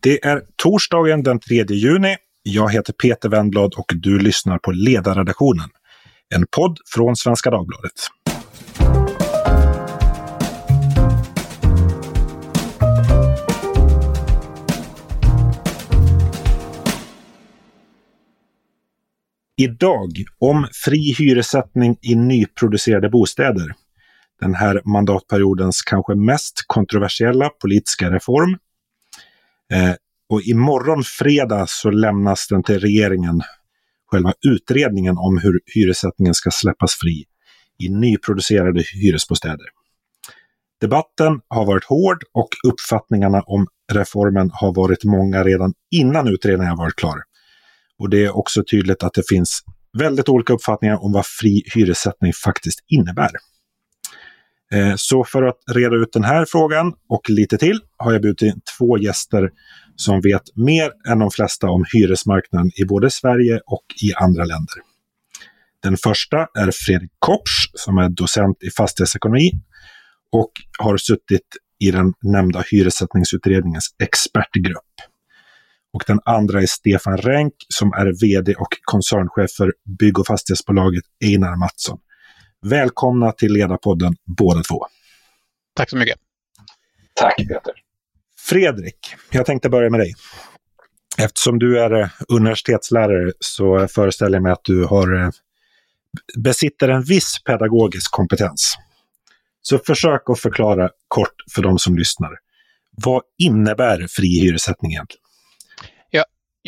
Det 0.00 0.24
är 0.24 0.42
torsdagen 0.56 1.22
den 1.22 1.40
3 1.40 1.64
juni. 1.68 2.16
Jag 2.42 2.72
heter 2.72 2.92
Peter 2.92 3.28
Wendblad 3.28 3.74
och 3.74 3.92
du 3.94 4.18
lyssnar 4.18 4.58
på 4.58 4.70
Ledarredaktionen. 4.70 5.68
En 6.34 6.46
podd 6.56 6.78
från 6.94 7.16
Svenska 7.16 7.50
Dagbladet. 7.50 7.92
Idag 19.56 20.12
om 20.38 20.66
fri 20.84 21.14
hyressättning 21.18 21.96
i 22.02 22.14
nyproducerade 22.14 23.08
bostäder. 23.08 23.74
Den 24.40 24.54
här 24.54 24.80
mandatperiodens 24.84 25.82
kanske 25.82 26.14
mest 26.14 26.64
kontroversiella 26.66 27.48
politiska 27.48 28.10
reform. 28.10 28.58
Eh, 29.72 29.94
och 30.28 30.42
imorgon 30.42 31.02
fredag 31.04 31.66
så 31.68 31.90
lämnas 31.90 32.48
den 32.48 32.62
till 32.62 32.80
regeringen, 32.80 33.42
själva 34.06 34.32
utredningen 34.46 35.18
om 35.18 35.38
hur 35.38 35.60
hyressättningen 35.74 36.34
ska 36.34 36.50
släppas 36.50 36.94
fri 36.94 37.24
i 37.82 37.88
nyproducerade 37.88 38.82
hyresbostäder. 38.94 39.66
Debatten 40.80 41.40
har 41.48 41.66
varit 41.66 41.84
hård 41.84 42.22
och 42.32 42.48
uppfattningarna 42.68 43.42
om 43.42 43.66
reformen 43.92 44.50
har 44.52 44.74
varit 44.74 45.04
många 45.04 45.44
redan 45.44 45.74
innan 45.90 46.28
utredningen 46.28 46.76
varit 46.76 46.96
klar. 46.96 47.18
Och 47.98 48.10
det 48.10 48.24
är 48.24 48.36
också 48.36 48.64
tydligt 48.70 49.02
att 49.02 49.14
det 49.14 49.28
finns 49.28 49.62
väldigt 49.98 50.28
olika 50.28 50.52
uppfattningar 50.52 51.04
om 51.04 51.12
vad 51.12 51.26
fri 51.26 51.62
hyressättning 51.74 52.32
faktiskt 52.32 52.80
innebär. 52.88 53.30
Eh, 54.72 54.94
så 54.96 55.24
för 55.24 55.42
att 55.42 55.58
reda 55.70 55.96
ut 55.96 56.12
den 56.12 56.24
här 56.24 56.46
frågan 56.48 56.92
och 57.08 57.30
lite 57.30 57.58
till 57.58 57.80
har 57.96 58.12
jag 58.12 58.22
bjudit 58.22 58.42
in 58.42 58.60
två 58.78 58.98
gäster 58.98 59.50
som 59.96 60.20
vet 60.20 60.42
mer 60.56 60.90
än 61.08 61.18
de 61.18 61.30
flesta 61.30 61.70
om 61.70 61.84
hyresmarknaden 61.92 62.70
i 62.76 62.84
både 62.84 63.10
Sverige 63.10 63.60
och 63.66 63.84
i 64.02 64.14
andra 64.14 64.44
länder. 64.44 64.76
Den 65.82 65.96
första 65.96 66.36
är 66.36 66.70
Fredrik 66.86 67.10
Kopsch 67.18 67.70
som 67.74 67.98
är 67.98 68.08
docent 68.08 68.62
i 68.62 68.70
fastighetsekonomi 68.70 69.50
och 70.32 70.52
har 70.78 70.96
suttit 70.96 71.46
i 71.80 71.90
den 71.90 72.12
nämnda 72.22 72.64
hyressättningsutredningens 72.70 73.94
expertgrupp. 74.02 74.94
Och 75.92 76.04
den 76.06 76.20
andra 76.24 76.62
är 76.62 76.66
Stefan 76.66 77.16
Renk 77.16 77.54
som 77.68 77.92
är 77.92 78.20
VD 78.20 78.54
och 78.54 78.68
koncernchef 78.84 79.50
för 79.50 79.72
bygg 79.98 80.18
och 80.18 80.26
fastighetsbolaget 80.26 81.04
Einar 81.24 81.56
Mattsson. 81.56 81.98
Välkomna 82.66 83.32
till 83.32 83.52
Ledarpodden 83.52 84.14
båda 84.24 84.62
två. 84.62 84.86
Tack 85.74 85.90
så 85.90 85.96
mycket. 85.96 86.18
Tack 87.14 87.36
Peter. 87.36 87.72
Fredrik, 88.38 89.14
jag 89.30 89.46
tänkte 89.46 89.68
börja 89.68 89.90
med 89.90 90.00
dig. 90.00 90.14
Eftersom 91.18 91.58
du 91.58 91.80
är 91.80 92.00
eh, 92.00 92.08
universitetslärare 92.28 93.32
så 93.40 93.88
föreställer 93.88 94.36
jag 94.36 94.42
mig 94.42 94.52
att 94.52 94.64
du 94.64 94.84
har, 94.84 95.22
eh, 95.22 95.30
besitter 96.38 96.88
en 96.88 97.02
viss 97.02 97.42
pedagogisk 97.44 98.10
kompetens. 98.10 98.74
Så 99.62 99.78
försök 99.78 100.30
att 100.30 100.40
förklara 100.40 100.90
kort 101.08 101.34
för 101.54 101.62
de 101.62 101.78
som 101.78 101.98
lyssnar. 101.98 102.30
Vad 102.90 103.22
innebär 103.38 104.06
fri 104.10 104.40
hyressättning 104.40 104.92
egentligen? 104.92 105.27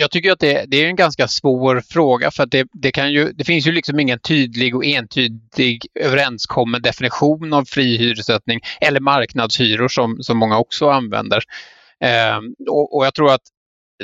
Jag 0.00 0.10
tycker 0.10 0.32
att 0.32 0.38
det, 0.38 0.64
det, 0.68 0.76
är 0.76 0.86
en 0.88 0.96
ganska 0.96 1.28
svår 1.28 1.82
fråga 1.88 2.30
för 2.30 2.42
att 2.42 2.50
det, 2.50 2.68
det, 2.72 2.92
kan 2.92 3.12
ju, 3.12 3.32
det 3.32 3.44
finns 3.44 3.66
ju 3.66 3.72
liksom 3.72 4.00
ingen 4.00 4.18
tydlig 4.18 4.76
och 4.76 4.84
entydig 4.84 5.86
överenskommen 5.94 6.82
definition 6.82 7.52
av 7.52 7.64
fri 7.64 7.96
hyressättning 7.96 8.60
eller 8.80 9.00
marknadshyror 9.00 9.88
som, 9.88 10.22
som 10.22 10.38
många 10.38 10.58
också 10.58 10.88
använder. 10.88 11.42
Eh, 12.04 12.38
och, 12.70 12.96
och, 12.96 13.06
jag 13.06 13.14
tror 13.14 13.32
att 13.32 13.40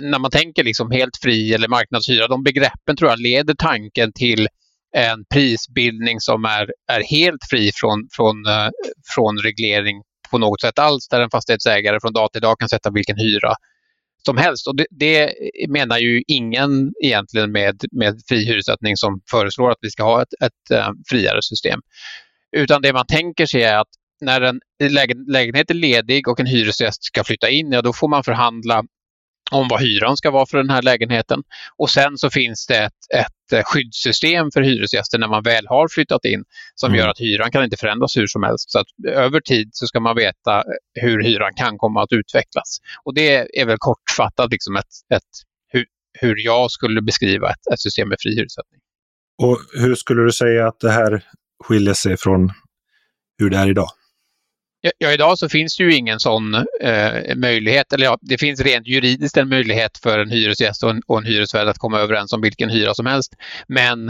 när 0.00 0.18
man 0.18 0.30
tänker 0.30 0.64
liksom 0.64 0.90
helt 0.90 1.16
fri 1.22 1.54
eller 1.54 1.68
marknadshyra, 1.68 2.28
de 2.28 2.42
begreppen 2.42 2.96
tror 2.96 3.10
jag 3.10 3.18
leder 3.18 3.54
tanken 3.54 4.12
till 4.12 4.48
en 4.96 5.24
prisbildning 5.34 6.20
som 6.20 6.44
är, 6.44 6.70
är 6.92 7.02
helt 7.02 7.44
fri 7.50 7.70
från, 7.74 8.08
från, 8.12 8.46
eh, 8.46 8.68
från 9.14 9.38
reglering 9.38 10.02
på 10.30 10.38
något 10.38 10.60
sätt 10.60 10.78
alls, 10.78 11.08
där 11.08 11.20
en 11.20 11.30
fastighetsägare 11.30 12.00
från 12.00 12.12
dag 12.12 12.32
till 12.32 12.42
dag 12.42 12.58
kan 12.58 12.68
sätta 12.68 12.90
vilken 12.90 13.18
hyra 13.18 13.54
som 14.26 14.36
helst. 14.36 14.66
Och 14.66 14.76
det, 14.76 14.86
det, 14.90 15.34
menar 15.68 15.98
ju 15.98 16.22
ingen 16.26 16.92
egentligen 17.04 17.52
med, 17.52 17.80
med 17.92 18.20
fri 18.28 18.44
hyressättning 18.44 18.96
som 18.96 19.20
föreslår 19.30 19.70
att 19.70 19.78
vi 19.80 19.90
ska 19.90 20.02
ha 20.02 20.22
ett, 20.22 20.34
ett 20.44 20.78
äh, 20.78 20.90
friare 21.10 21.42
system. 21.42 21.80
Utan 22.56 22.82
det 22.82 22.92
man 22.92 23.06
tänker 23.06 23.46
sig 23.46 23.62
är 23.62 23.78
att 23.78 23.88
när 24.20 24.40
en 24.40 24.60
lägenhet 25.28 25.70
är 25.70 25.74
ledig 25.74 26.28
och 26.28 26.40
en 26.40 26.46
hyresgäst 26.46 27.04
ska 27.04 27.24
flytta 27.24 27.50
in, 27.50 27.72
ja 27.72 27.82
då 27.82 27.92
får 27.92 28.08
man 28.08 28.24
förhandla 28.24 28.84
om 29.50 29.68
vad 29.68 29.80
hyran 29.80 30.16
ska 30.16 30.30
vara 30.30 30.46
för 30.46 30.58
den 30.58 30.70
här 30.70 30.82
lägenheten. 30.82 31.42
Och 31.76 31.90
sen 31.90 32.18
så 32.18 32.30
finns 32.30 32.66
det 32.66 32.78
ett, 32.78 32.92
ett 33.14 33.52
eh, 33.52 33.62
skyddssystem 33.64 34.50
för 34.50 34.62
hyresgäster 34.62 35.18
när 35.18 35.28
man 35.28 35.42
väl 35.42 35.66
har 35.66 35.88
flyttat 35.88 36.24
in 36.24 36.44
som 36.74 36.86
mm. 36.86 36.98
gör 36.98 37.08
att 37.08 37.20
hyran 37.20 37.50
kan 37.50 37.64
inte 37.64 37.76
förändras 37.76 38.16
hur 38.16 38.26
som 38.26 38.42
helst. 38.42 38.70
Så 38.70 38.78
att 38.78 38.86
över 39.08 39.40
tid 39.40 39.68
så 39.72 39.86
ska 39.86 40.00
man 40.00 40.16
veta 40.16 40.64
hur 41.00 41.22
hyran 41.22 41.52
kan 41.56 41.78
komma 41.78 42.02
att 42.02 42.12
utvecklas. 42.12 42.78
Och 43.04 43.14
det 43.14 43.60
är 43.60 43.66
väl 43.66 43.76
kortfattat 43.78 44.50
liksom 44.50 44.76
ett, 44.76 45.14
ett, 45.14 45.22
hur, 45.68 45.84
hur 46.20 46.44
jag 46.44 46.70
skulle 46.70 47.02
beskriva 47.02 47.50
ett, 47.50 47.72
ett 47.72 47.80
system 47.80 48.08
med 48.08 48.18
fri 48.20 48.30
hyressättning. 48.30 48.80
Och 49.42 49.58
hur 49.80 49.94
skulle 49.94 50.22
du 50.22 50.32
säga 50.32 50.68
att 50.68 50.80
det 50.80 50.90
här 50.90 51.24
skiljer 51.64 51.94
sig 51.94 52.16
från 52.16 52.52
hur 53.38 53.50
det 53.50 53.56
är 53.56 53.70
idag? 53.70 53.88
Ja, 54.98 55.12
idag 55.12 55.38
så 55.38 55.48
finns 55.48 55.76
det 55.76 55.84
ju 55.84 55.94
ingen 55.94 56.20
sån 56.20 56.54
eh, 56.80 57.36
möjlighet, 57.36 57.92
eller 57.92 58.04
ja, 58.04 58.18
det 58.20 58.38
finns 58.38 58.60
rent 58.60 58.86
juridiskt 58.86 59.36
en 59.36 59.48
möjlighet 59.48 59.98
för 59.98 60.18
en 60.18 60.30
hyresgäst 60.30 60.82
och 60.82 60.90
en, 60.90 61.02
och 61.06 61.18
en 61.18 61.24
hyresvärd 61.24 61.68
att 61.68 61.78
komma 61.78 61.98
överens 61.98 62.32
om 62.32 62.40
vilken 62.40 62.70
hyra 62.70 62.94
som 62.94 63.06
helst. 63.06 63.32
Men 63.68 64.08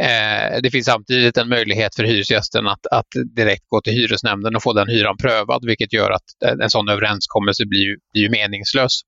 eh, 0.00 0.60
det 0.62 0.70
finns 0.72 0.86
samtidigt 0.86 1.36
en 1.36 1.48
möjlighet 1.48 1.94
för 1.94 2.04
hyresgästen 2.04 2.66
att, 2.66 2.86
att 2.86 3.06
direkt 3.36 3.68
gå 3.68 3.80
till 3.80 3.92
hyresnämnden 3.92 4.56
och 4.56 4.62
få 4.62 4.72
den 4.72 4.88
hyran 4.88 5.16
prövad, 5.16 5.64
vilket 5.66 5.92
gör 5.92 6.10
att 6.10 6.60
en 6.62 6.70
sån 6.70 6.88
överenskommelse 6.88 7.66
blir 7.66 7.96
blir 8.12 8.30
meningslös. 8.30 9.00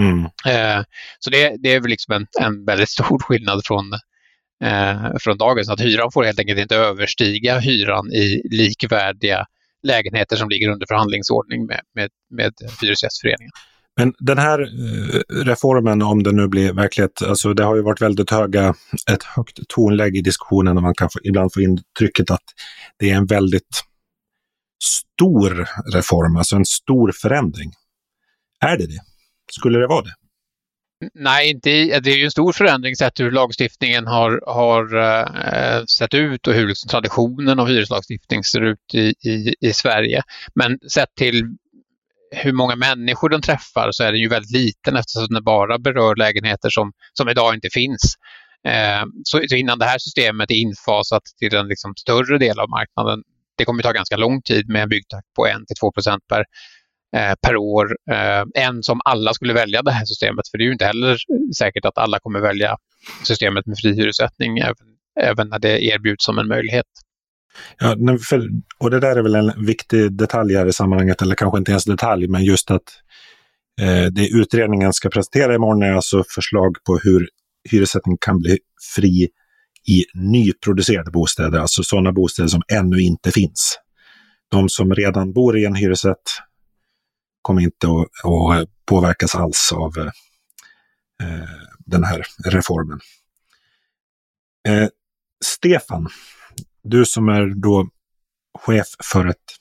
Mm. 0.00 0.24
Eh, 0.24 0.84
så 1.18 1.30
det, 1.30 1.56
det, 1.58 1.72
är 1.72 1.80
väl 1.80 1.90
liksom 1.90 2.14
en, 2.14 2.26
en 2.40 2.64
väldigt 2.64 2.88
stor 2.88 3.18
skillnad 3.18 3.60
från, 3.64 3.92
eh, 4.64 5.16
från 5.20 5.38
dagens, 5.38 5.68
att 5.68 5.80
hyran 5.80 6.12
får 6.12 6.24
helt 6.24 6.38
enkelt 6.38 6.60
inte 6.60 6.76
överstiga 6.76 7.58
hyran 7.58 8.12
i 8.12 8.42
likvärdiga 8.50 9.46
lägenheter 9.84 10.36
som 10.36 10.48
ligger 10.48 10.68
under 10.68 10.86
förhandlingsordning 10.86 11.66
med, 11.66 11.80
med, 11.94 12.10
med 12.30 12.52
Hyresgästföreningen. 12.80 13.50
Men 13.96 14.14
den 14.18 14.38
här 14.38 14.60
eh, 14.60 15.44
reformen, 15.44 16.02
om 16.02 16.22
den 16.22 16.36
nu 16.36 16.48
blir 16.48 16.72
verklighet, 16.72 17.22
alltså 17.22 17.54
det 17.54 17.64
har 17.64 17.76
ju 17.76 17.82
varit 17.82 18.02
väldigt 18.02 18.30
höga, 18.30 18.74
ett 19.10 19.22
högt 19.22 19.68
tonläge 19.68 20.18
i 20.18 20.22
diskussionen 20.22 20.76
och 20.76 20.82
man 20.82 20.94
kan 20.94 21.10
få, 21.10 21.18
ibland 21.22 21.52
få 21.52 21.60
intrycket 21.60 22.30
att 22.30 22.44
det 22.98 23.10
är 23.10 23.16
en 23.16 23.26
väldigt 23.26 23.82
stor 24.84 25.68
reform, 25.94 26.36
alltså 26.36 26.56
en 26.56 26.64
stor 26.64 27.12
förändring. 27.22 27.72
Är 28.60 28.78
det 28.78 28.86
det? 28.86 29.00
Skulle 29.52 29.78
det 29.78 29.86
vara 29.86 30.02
det? 30.02 30.14
Nej, 31.14 31.50
inte 31.50 31.70
i, 31.70 32.00
det 32.02 32.10
är 32.10 32.16
ju 32.16 32.24
en 32.24 32.30
stor 32.30 32.52
förändring 32.52 32.96
sett 32.96 33.20
hur 33.20 33.30
lagstiftningen 33.30 34.06
har, 34.06 34.42
har 34.46 34.96
uh, 34.96 35.84
sett 35.84 36.14
ut 36.14 36.46
och 36.46 36.54
hur 36.54 36.68
liksom 36.68 36.88
traditionen 36.88 37.60
av 37.60 37.68
hyreslagstiftning 37.68 38.44
ser 38.44 38.60
ut 38.60 38.94
i, 38.94 39.14
i, 39.28 39.54
i 39.60 39.72
Sverige. 39.72 40.22
Men 40.54 40.78
sett 40.90 41.14
till 41.14 41.56
hur 42.30 42.52
många 42.52 42.76
människor 42.76 43.28
den 43.28 43.42
träffar 43.42 43.88
så 43.92 44.04
är 44.04 44.12
den 44.12 44.20
ju 44.20 44.28
väldigt 44.28 44.50
liten 44.50 44.96
eftersom 44.96 45.26
den 45.30 45.44
bara 45.44 45.78
berör 45.78 46.16
lägenheter 46.16 46.70
som, 46.70 46.92
som 47.12 47.28
idag 47.28 47.54
inte 47.54 47.68
finns. 47.72 48.14
Eh, 48.68 49.04
så, 49.24 49.42
så, 49.48 49.56
innan 49.56 49.78
det 49.78 49.84
här 49.84 49.98
systemet 49.98 50.50
är 50.50 50.54
infasat 50.54 51.22
till 51.38 51.54
en 51.54 51.68
liksom 51.68 51.94
större 51.96 52.38
del 52.38 52.60
av 52.60 52.68
marknaden, 52.68 53.22
det 53.56 53.64
kommer 53.64 53.82
ta 53.82 53.92
ganska 53.92 54.16
lång 54.16 54.42
tid 54.42 54.68
med 54.68 54.82
en 54.82 54.88
byggtakt 54.88 55.34
på 55.36 55.46
1-2 55.46 55.92
procent 55.94 56.22
per, 56.28 56.44
Eh, 57.14 57.34
per 57.46 57.56
år 57.56 57.96
En 58.10 58.48
än 58.54 58.82
som 58.82 59.00
alla 59.04 59.34
skulle 59.34 59.52
välja 59.52 59.82
det 59.82 59.90
här 59.90 60.04
systemet. 60.04 60.48
För 60.50 60.58
det 60.58 60.64
är 60.64 60.66
ju 60.66 60.72
inte 60.72 60.84
heller 60.84 61.18
säkert 61.58 61.84
att 61.84 61.98
alla 61.98 62.18
kommer 62.18 62.40
välja 62.40 62.76
systemet 63.22 63.66
med 63.66 63.78
fri 63.78 63.94
hyressättning 63.94 64.58
även, 64.58 64.86
även 65.20 65.48
när 65.48 65.58
det 65.58 65.84
erbjuds 65.84 66.24
som 66.24 66.38
en 66.38 66.48
möjlighet. 66.48 66.86
Ja, 67.78 67.96
för, 68.28 68.48
och 68.78 68.90
det 68.90 69.00
där 69.00 69.16
är 69.16 69.22
väl 69.22 69.34
en 69.34 69.66
viktig 69.66 70.12
detalj 70.12 70.54
här 70.54 70.66
i 70.66 70.72
sammanhanget, 70.72 71.22
eller 71.22 71.34
kanske 71.34 71.58
inte 71.58 71.70
ens 71.70 71.84
detalj, 71.84 72.28
men 72.28 72.44
just 72.44 72.70
att 72.70 72.82
eh, 73.80 74.06
det 74.12 74.28
utredningen 74.28 74.92
ska 74.92 75.08
presentera 75.08 75.54
imorgon 75.54 75.82
är 75.82 75.92
alltså 75.92 76.24
förslag 76.34 76.76
på 76.86 76.98
hur 76.98 77.28
hyressättning 77.70 78.16
kan 78.20 78.38
bli 78.38 78.58
fri 78.96 79.28
i 79.88 80.04
nyproducerade 80.14 81.10
bostäder, 81.10 81.58
alltså 81.58 81.82
sådana 81.82 82.12
bostäder 82.12 82.48
som 82.48 82.62
ännu 82.72 83.00
inte 83.00 83.30
finns. 83.30 83.78
De 84.50 84.68
som 84.68 84.94
redan 84.94 85.32
bor 85.32 85.58
i 85.58 85.64
en 85.64 85.74
hyresrätt 85.74 86.22
kommer 87.44 87.62
inte 87.62 87.86
att, 87.86 88.30
att 88.60 88.68
påverkas 88.86 89.34
alls 89.34 89.72
av 89.72 89.98
eh, 89.98 90.12
eh, 91.22 91.48
den 91.78 92.04
här 92.04 92.26
reformen. 92.44 93.00
Eh, 94.68 94.88
Stefan, 95.44 96.08
du 96.82 97.06
som 97.06 97.28
är 97.28 97.54
då 97.54 97.88
chef 98.58 98.86
för 99.12 99.26
ett 99.26 99.56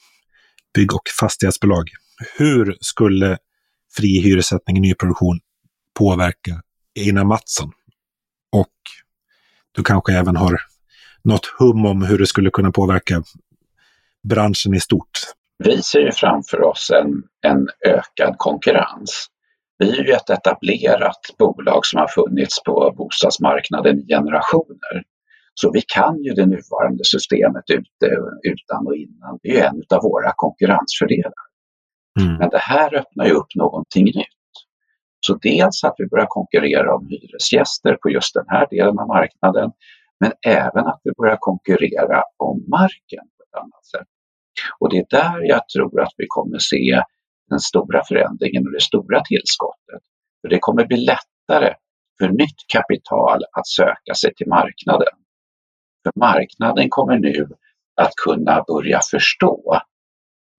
bygg 0.74 0.94
och 0.94 1.10
fastighetsbolag. 1.20 1.90
Hur 2.38 2.78
skulle 2.82 3.38
fri 3.98 4.22
hyressättning 4.22 4.78
i 4.78 4.80
nyproduktion 4.80 5.40
påverka 5.94 6.62
Einar 7.00 7.24
Mattsson? 7.24 7.72
Och 8.52 8.78
du 9.72 9.84
kanske 9.84 10.14
även 10.14 10.36
har 10.36 10.62
något 11.24 11.46
hum 11.46 11.86
om 11.86 12.02
hur 12.02 12.18
det 12.18 12.28
skulle 12.28 12.50
kunna 12.50 12.72
påverka 12.72 13.24
branschen 14.24 14.74
i 14.74 14.80
stort? 14.80 15.20
Vi 15.64 15.82
ser 15.82 16.00
ju 16.00 16.12
framför 16.12 16.62
oss 16.62 16.92
en, 16.94 17.24
en 17.48 17.68
ökad 17.86 18.36
konkurrens. 18.38 19.28
Vi 19.78 20.00
är 20.00 20.04
ju 20.04 20.12
ett 20.12 20.30
etablerat 20.30 21.22
bolag 21.40 21.86
som 21.86 22.00
har 22.00 22.08
funnits 22.08 22.64
på 22.64 22.94
bostadsmarknaden 22.98 24.00
i 24.00 24.08
generationer. 24.08 25.04
Så 25.54 25.72
vi 25.72 25.82
kan 25.82 26.24
ju 26.24 26.34
det 26.34 26.46
nuvarande 26.46 27.04
systemet 27.04 27.64
ute, 27.70 28.08
utan 28.44 28.88
och 28.88 28.96
innan. 28.96 29.40
Det 29.42 29.50
är 29.50 29.54
ju 29.54 29.60
en 29.60 29.84
av 29.96 30.02
våra 30.04 30.32
konkurrensfördelar. 30.36 31.44
Mm. 32.20 32.38
Men 32.38 32.50
det 32.50 32.62
här 32.62 32.96
öppnar 32.96 33.26
ju 33.26 33.32
upp 33.32 33.56
någonting 33.56 34.06
nytt. 34.06 34.54
Så 35.20 35.34
dels 35.36 35.84
att 35.84 35.96
vi 35.98 36.08
börjar 36.08 36.26
konkurrera 36.30 36.96
om 36.96 37.08
hyresgäster 37.08 37.98
på 38.02 38.10
just 38.10 38.34
den 38.34 38.46
här 38.48 38.68
delen 38.70 39.00
av 39.00 39.08
marknaden, 39.08 39.72
men 40.20 40.32
även 40.46 40.86
att 40.86 41.02
vi 41.04 41.12
börjar 41.18 41.38
konkurrera 41.40 42.24
om 42.38 42.66
marken 42.70 43.26
på 43.38 43.44
ett 43.44 43.62
annat 43.62 43.86
sätt. 43.86 44.08
Och 44.80 44.90
det 44.90 44.98
är 44.98 45.06
där 45.10 45.42
jag 45.42 45.70
tror 45.70 46.02
att 46.02 46.14
vi 46.18 46.26
kommer 46.28 46.60
se 46.60 47.02
den 47.50 47.60
stora 47.60 48.04
förändringen 48.08 48.66
och 48.68 48.74
det 48.74 48.82
stora 48.82 49.22
tillskottet. 49.24 50.02
För 50.42 50.50
det 50.50 50.60
kommer 50.60 50.86
bli 50.86 50.98
lättare 50.98 51.74
för 52.20 52.30
nytt 52.30 52.60
kapital 52.74 53.44
att 53.52 53.68
söka 53.68 54.14
sig 54.16 54.34
till 54.36 54.48
marknaden. 54.48 55.16
För 56.04 56.20
marknaden 56.20 56.90
kommer 56.90 57.20
nu 57.20 57.48
att 58.02 58.16
kunna 58.16 58.64
börja 58.68 59.00
förstå 59.12 59.82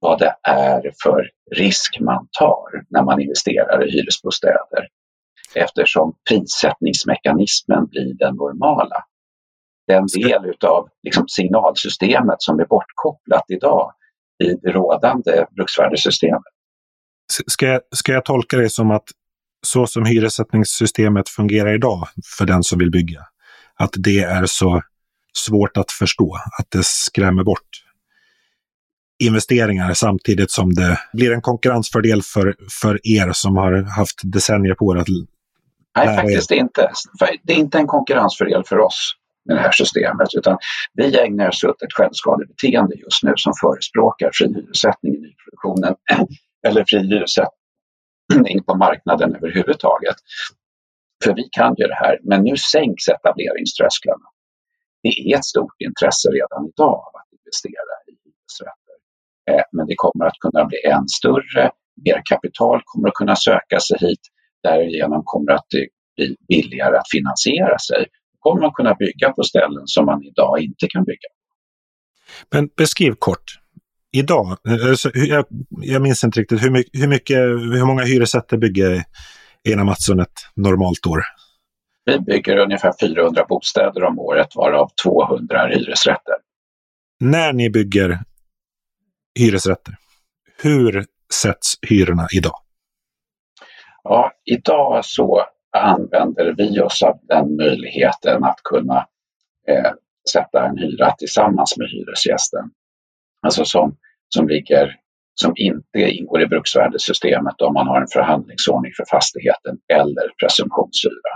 vad 0.01 0.19
det 0.19 0.37
är 0.43 0.93
för 1.03 1.31
risk 1.51 2.01
man 2.01 2.29
tar 2.39 2.85
när 2.89 3.03
man 3.03 3.21
investerar 3.21 3.89
i 3.89 3.91
hyresbostäder. 3.91 4.89
Eftersom 5.55 6.17
prissättningsmekanismen 6.29 7.87
blir 7.87 8.15
den 8.15 8.35
normala. 8.35 9.05
Den 9.87 10.07
del 10.07 10.45
utav 10.45 10.89
liksom 11.03 11.29
signalsystemet 11.29 12.37
som 12.39 12.61
är 12.61 12.67
bortkopplat 12.67 13.45
idag 13.49 13.93
i 14.45 14.55
det 14.63 14.71
rådande 14.71 15.47
bruksvärdessystemet. 15.57 16.43
Ska 17.47 17.67
jag, 17.67 17.81
ska 17.95 18.13
jag 18.13 18.25
tolka 18.25 18.57
det 18.57 18.71
som 18.71 18.91
att 18.91 19.05
så 19.67 19.87
som 19.87 20.05
hyressättningssystemet 20.05 21.29
fungerar 21.29 21.75
idag 21.75 22.09
för 22.39 22.47
den 22.47 22.63
som 22.63 22.79
vill 22.79 22.91
bygga, 22.91 23.21
att 23.75 23.91
det 23.97 24.19
är 24.19 24.47
så 24.47 24.83
svårt 25.37 25.77
att 25.77 25.91
förstå, 25.91 26.35
att 26.59 26.71
det 26.71 26.85
skrämmer 26.85 27.45
bort 27.45 27.85
investeringar 29.19 29.95
samtidigt 29.95 30.51
som 30.51 30.75
det 30.75 30.99
blir 31.13 31.33
en 31.33 31.41
konkurrensfördel 31.41 32.23
för, 32.23 32.55
för 32.81 33.01
er 33.03 33.33
som 33.33 33.57
har 33.57 33.97
haft 33.97 34.21
decennier 34.25 34.75
på 34.75 34.97
er 34.97 35.01
att 35.01 35.07
Nej, 35.97 36.17
faktiskt 36.17 36.53
er. 36.53 36.57
inte. 36.57 36.91
Det 37.43 37.53
är 37.53 37.57
inte 37.57 37.79
en 37.79 37.87
konkurrensfördel 37.87 38.63
för 38.65 38.79
oss 38.79 39.15
det 39.45 39.61
här 39.61 39.73
systemet 39.73 40.29
utan 40.37 40.59
vi 40.93 41.19
ägnar 41.21 41.49
oss 41.49 41.65
åt 41.65 41.83
ett 41.83 41.93
självskadebeteende 41.93 42.97
just 42.97 43.23
nu 43.23 43.33
som 43.37 43.53
förespråkar 43.63 44.31
fri 44.35 44.47
hyressättning 44.55 45.15
i 45.15 45.21
nyproduktionen 45.21 45.95
eller 46.67 46.85
fri 46.89 46.99
hyressättning 46.99 48.65
på 48.67 48.75
marknaden 48.75 49.37
överhuvudtaget. 49.37 50.17
För 51.25 51.35
vi 51.35 51.49
kan 51.51 51.75
ju 51.79 51.87
det 51.87 51.95
här, 51.95 52.19
men 52.23 52.43
nu 52.43 52.57
sänks 52.57 53.09
etableringströsklarna. 53.09 54.29
Det 55.03 55.09
är 55.09 55.37
ett 55.37 55.45
stort 55.45 55.77
intresse 55.79 56.29
redan 56.29 56.69
idag 56.69 56.99
av 57.07 57.13
att 57.21 57.33
investera 57.39 57.95
i 58.11 58.13
hyresrätter. 58.25 58.97
Eh, 59.51 59.65
men 59.73 59.87
det 59.87 59.95
kommer 59.97 60.25
att 60.27 60.39
kunna 60.41 60.65
bli 60.65 60.79
än 60.95 61.09
större, 61.09 61.71
mer 62.07 62.23
kapital 62.25 62.83
kommer 62.85 63.09
att 63.09 63.15
kunna 63.15 63.37
söka 63.37 63.81
sig 63.81 63.99
hit, 64.01 64.21
därigenom 64.63 65.23
kommer 65.25 65.53
att 65.53 65.67
det 65.71 65.89
bli 66.17 66.37
billigare 66.49 66.97
att 66.97 67.11
finansiera 67.11 67.79
sig. 67.79 68.07
Kommer 68.45 68.61
man 68.61 68.73
kunna 68.73 68.95
bygga 68.95 69.33
på 69.33 69.43
ställen 69.43 69.83
som 69.87 70.07
man 70.07 70.23
idag 70.23 70.61
inte 70.61 70.87
kan 70.89 71.05
bygga. 71.05 71.29
Men 72.53 72.69
beskriv 72.77 73.15
kort, 73.19 73.59
idag, 74.13 74.57
alltså, 74.91 75.11
jag, 75.15 75.45
jag 75.71 76.03
minns 76.03 76.25
inte 76.25 76.41
riktigt, 76.41 76.63
hur 76.63 76.71
mycket, 76.71 77.03
hur, 77.03 77.09
mycket, 77.09 77.37
hur 77.77 77.87
många 77.87 78.03
hyresrätter 78.03 78.57
bygger 78.57 79.05
Ena 79.69 79.85
Mattsson 79.85 80.21
ett 80.21 80.39
normalt 80.55 81.07
år? 81.07 81.23
Vi 82.05 82.21
bygger 82.21 82.57
ungefär 82.57 82.93
400 83.01 83.45
bostäder 83.49 84.05
om 84.05 84.19
året, 84.19 84.57
varav 84.57 84.91
200 85.05 85.67
hyresrätter. 85.67 86.35
När 87.21 87.53
ni 87.53 87.71
bygger 87.71 88.19
hyresrätter, 89.39 89.97
hur 90.63 91.05
sätts 91.43 91.75
hyrorna 91.89 92.27
idag? 92.33 92.61
Ja, 94.03 94.33
idag 94.45 95.05
så 95.05 95.45
använder 95.79 96.55
vi 96.57 96.81
oss 96.81 97.03
av 97.03 97.19
den 97.23 97.57
möjligheten 97.57 98.45
att 98.45 98.61
kunna 98.65 99.07
eh, 99.69 99.93
sätta 100.33 100.67
en 100.67 100.79
hyra 100.79 101.11
tillsammans 101.19 101.77
med 101.77 101.89
hyresgästen. 101.91 102.71
Alltså 103.43 103.65
som, 103.65 103.97
som, 104.29 104.49
ligger, 104.49 104.97
som 105.35 105.53
inte 105.57 105.99
ingår 105.99 106.43
i 106.43 106.47
bruksvärdessystemet 106.47 107.61
om 107.61 107.75
man 107.75 107.87
har 107.87 108.01
en 108.01 108.09
förhandlingsordning 108.13 108.93
för 108.97 109.05
fastigheten 109.11 109.79
eller 109.89 110.33
presumtionshyra. 110.41 111.35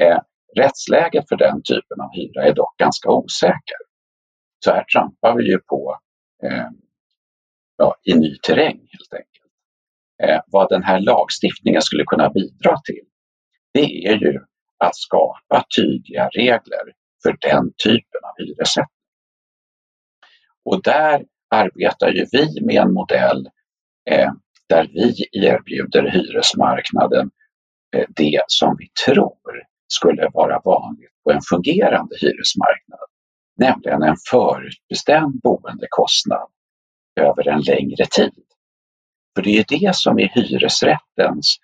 Eh, 0.00 0.18
rättsläget 0.56 1.28
för 1.28 1.36
den 1.36 1.62
typen 1.62 2.00
av 2.00 2.10
hyra 2.12 2.44
är 2.44 2.54
dock 2.54 2.76
ganska 2.76 3.10
osäker. 3.10 3.78
Så 4.64 4.70
här 4.70 4.84
trampar 4.84 5.36
vi 5.36 5.50
ju 5.50 5.58
på 5.58 5.98
eh, 6.44 6.68
ja, 7.76 7.96
i 8.04 8.14
ny 8.14 8.36
terräng 8.36 8.78
helt 8.78 9.12
enkelt. 9.12 9.52
Eh, 10.22 10.40
vad 10.46 10.68
den 10.68 10.82
här 10.82 11.00
lagstiftningen 11.00 11.82
skulle 11.82 12.04
kunna 12.04 12.30
bidra 12.30 12.76
till, 12.84 13.04
det 13.74 14.06
är 14.06 14.16
ju 14.16 14.40
att 14.78 14.96
skapa 14.96 15.64
tydliga 15.76 16.28
regler 16.28 16.92
för 17.22 17.36
den 17.40 17.72
typen 17.84 18.20
av 18.22 18.34
hyressättning. 18.38 18.94
Och 20.64 20.82
där 20.82 21.24
arbetar 21.50 22.08
ju 22.08 22.26
vi 22.32 22.60
med 22.60 22.82
en 22.82 22.92
modell 22.92 23.48
eh, 24.10 24.32
där 24.68 24.90
vi 24.92 25.14
erbjuder 25.32 26.10
hyresmarknaden 26.10 27.30
eh, 27.96 28.06
det 28.08 28.42
som 28.46 28.76
vi 28.78 28.88
tror 29.06 29.62
skulle 29.88 30.30
vara 30.34 30.60
vanligt 30.64 31.12
på 31.24 31.30
en 31.30 31.40
fungerande 31.50 32.16
hyresmarknad, 32.20 33.08
nämligen 33.56 34.02
en 34.02 34.16
förutbestämd 34.30 35.40
boendekostnad 35.42 36.48
över 37.20 37.48
en 37.48 37.60
längre 37.60 38.06
tid. 38.10 38.44
För 39.34 39.42
det 39.42 39.58
är 39.58 39.64
det 39.68 39.96
som 39.96 40.18
är 40.18 40.28
hyresrättens 40.28 41.58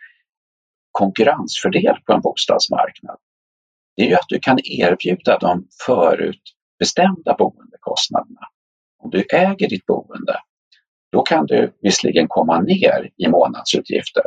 konkurrensfördel 0.93 1.97
på 2.07 2.13
en 2.13 2.21
bostadsmarknad. 2.21 3.17
Det 3.97 4.03
är 4.03 4.07
ju 4.07 4.15
att 4.15 4.29
du 4.29 4.39
kan 4.39 4.59
erbjuda 4.65 5.39
de 5.39 5.67
förutbestämda 5.87 7.35
boendekostnaderna. 7.39 8.41
Om 8.99 9.11
du 9.11 9.25
äger 9.33 9.69
ditt 9.69 9.87
boende, 9.87 10.41
då 11.13 11.23
kan 11.23 11.47
du 11.47 11.73
visserligen 11.83 12.29
komma 12.29 12.61
ner 12.61 13.11
i 13.17 13.29
månadsutgifter. 13.29 14.25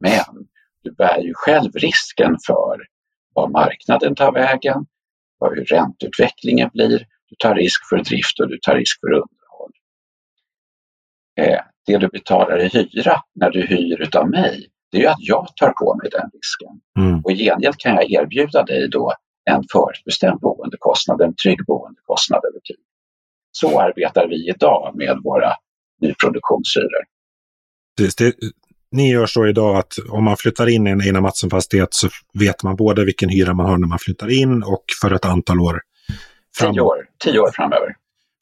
Men 0.00 0.48
du 0.82 0.92
bär 0.92 1.18
ju 1.18 1.32
själv 1.34 1.72
risken 1.72 2.36
för 2.46 2.86
var 3.34 3.48
marknaden 3.48 4.14
tar 4.14 4.32
vägen, 4.32 4.86
hur 5.40 5.64
ränteutvecklingen 5.64 6.70
blir. 6.72 7.06
Du 7.28 7.36
tar 7.38 7.54
risk 7.54 7.88
för 7.88 7.96
drift 7.96 8.40
och 8.40 8.48
du 8.48 8.58
tar 8.58 8.74
risk 8.74 9.00
för 9.00 9.06
underhåll. 9.06 9.72
Eh, 11.36 11.60
det 11.86 11.98
du 11.98 12.08
betalar 12.08 12.58
i 12.58 12.68
hyra 12.68 13.22
när 13.34 13.50
du 13.50 13.66
hyr 13.66 14.02
utav 14.02 14.30
mig, 14.30 14.66
det 14.96 15.00
är 15.00 15.02
ju 15.02 15.08
att 15.08 15.26
jag 15.34 15.46
tar 15.56 15.70
på 15.70 15.98
mig 16.02 16.08
den 16.10 16.30
risken. 16.36 16.72
Mm. 16.98 17.20
Och 17.24 17.30
i 17.32 17.34
gengäld 17.34 17.76
kan 17.78 17.94
jag 17.94 18.10
erbjuda 18.10 18.62
dig 18.62 18.88
då 18.88 19.12
en 19.50 19.62
förutbestämd 19.72 20.40
boendekostnad, 20.40 21.20
en 21.20 21.34
trygg 21.34 21.58
boendekostnad 21.66 22.40
över 22.48 22.60
tid. 22.60 22.82
Så 23.52 23.80
arbetar 23.80 24.28
vi 24.28 24.48
idag 24.48 24.92
med 24.94 25.18
våra 25.24 25.52
nyproduktionshyror. 26.00 27.04
Det, 27.96 28.34
ni 28.90 29.10
gör 29.10 29.26
så 29.26 29.46
idag 29.46 29.76
att 29.76 29.92
om 30.10 30.24
man 30.24 30.36
flyttar 30.36 30.66
in 30.68 30.86
i 30.86 30.90
en 30.90 31.00
Einar 31.00 31.20
Mattsson-fastighet 31.20 31.94
så 31.94 32.08
vet 32.32 32.62
man 32.62 32.76
både 32.76 33.04
vilken 33.04 33.28
hyra 33.28 33.54
man 33.54 33.66
har 33.66 33.78
när 33.78 33.88
man 33.88 33.98
flyttar 33.98 34.30
in 34.40 34.62
och 34.62 34.84
för 35.00 35.14
ett 35.14 35.24
antal 35.24 35.60
år 35.60 35.80
framåt. 36.58 36.74
Tio 36.74 36.80
år, 36.80 37.08
tio 37.24 37.40
år 37.40 37.50
framöver. 37.54 37.96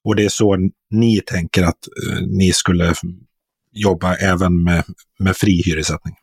Och 0.04 0.16
det 0.16 0.24
är 0.24 0.28
så 0.28 0.56
ni 0.90 1.20
tänker 1.20 1.62
att 1.62 1.88
uh, 2.10 2.26
ni 2.26 2.52
skulle 2.52 2.94
jobba 3.72 4.14
även 4.14 4.64
med, 4.64 4.84
med 5.18 5.36
fri 5.36 5.62
hyressättning? 5.66 6.14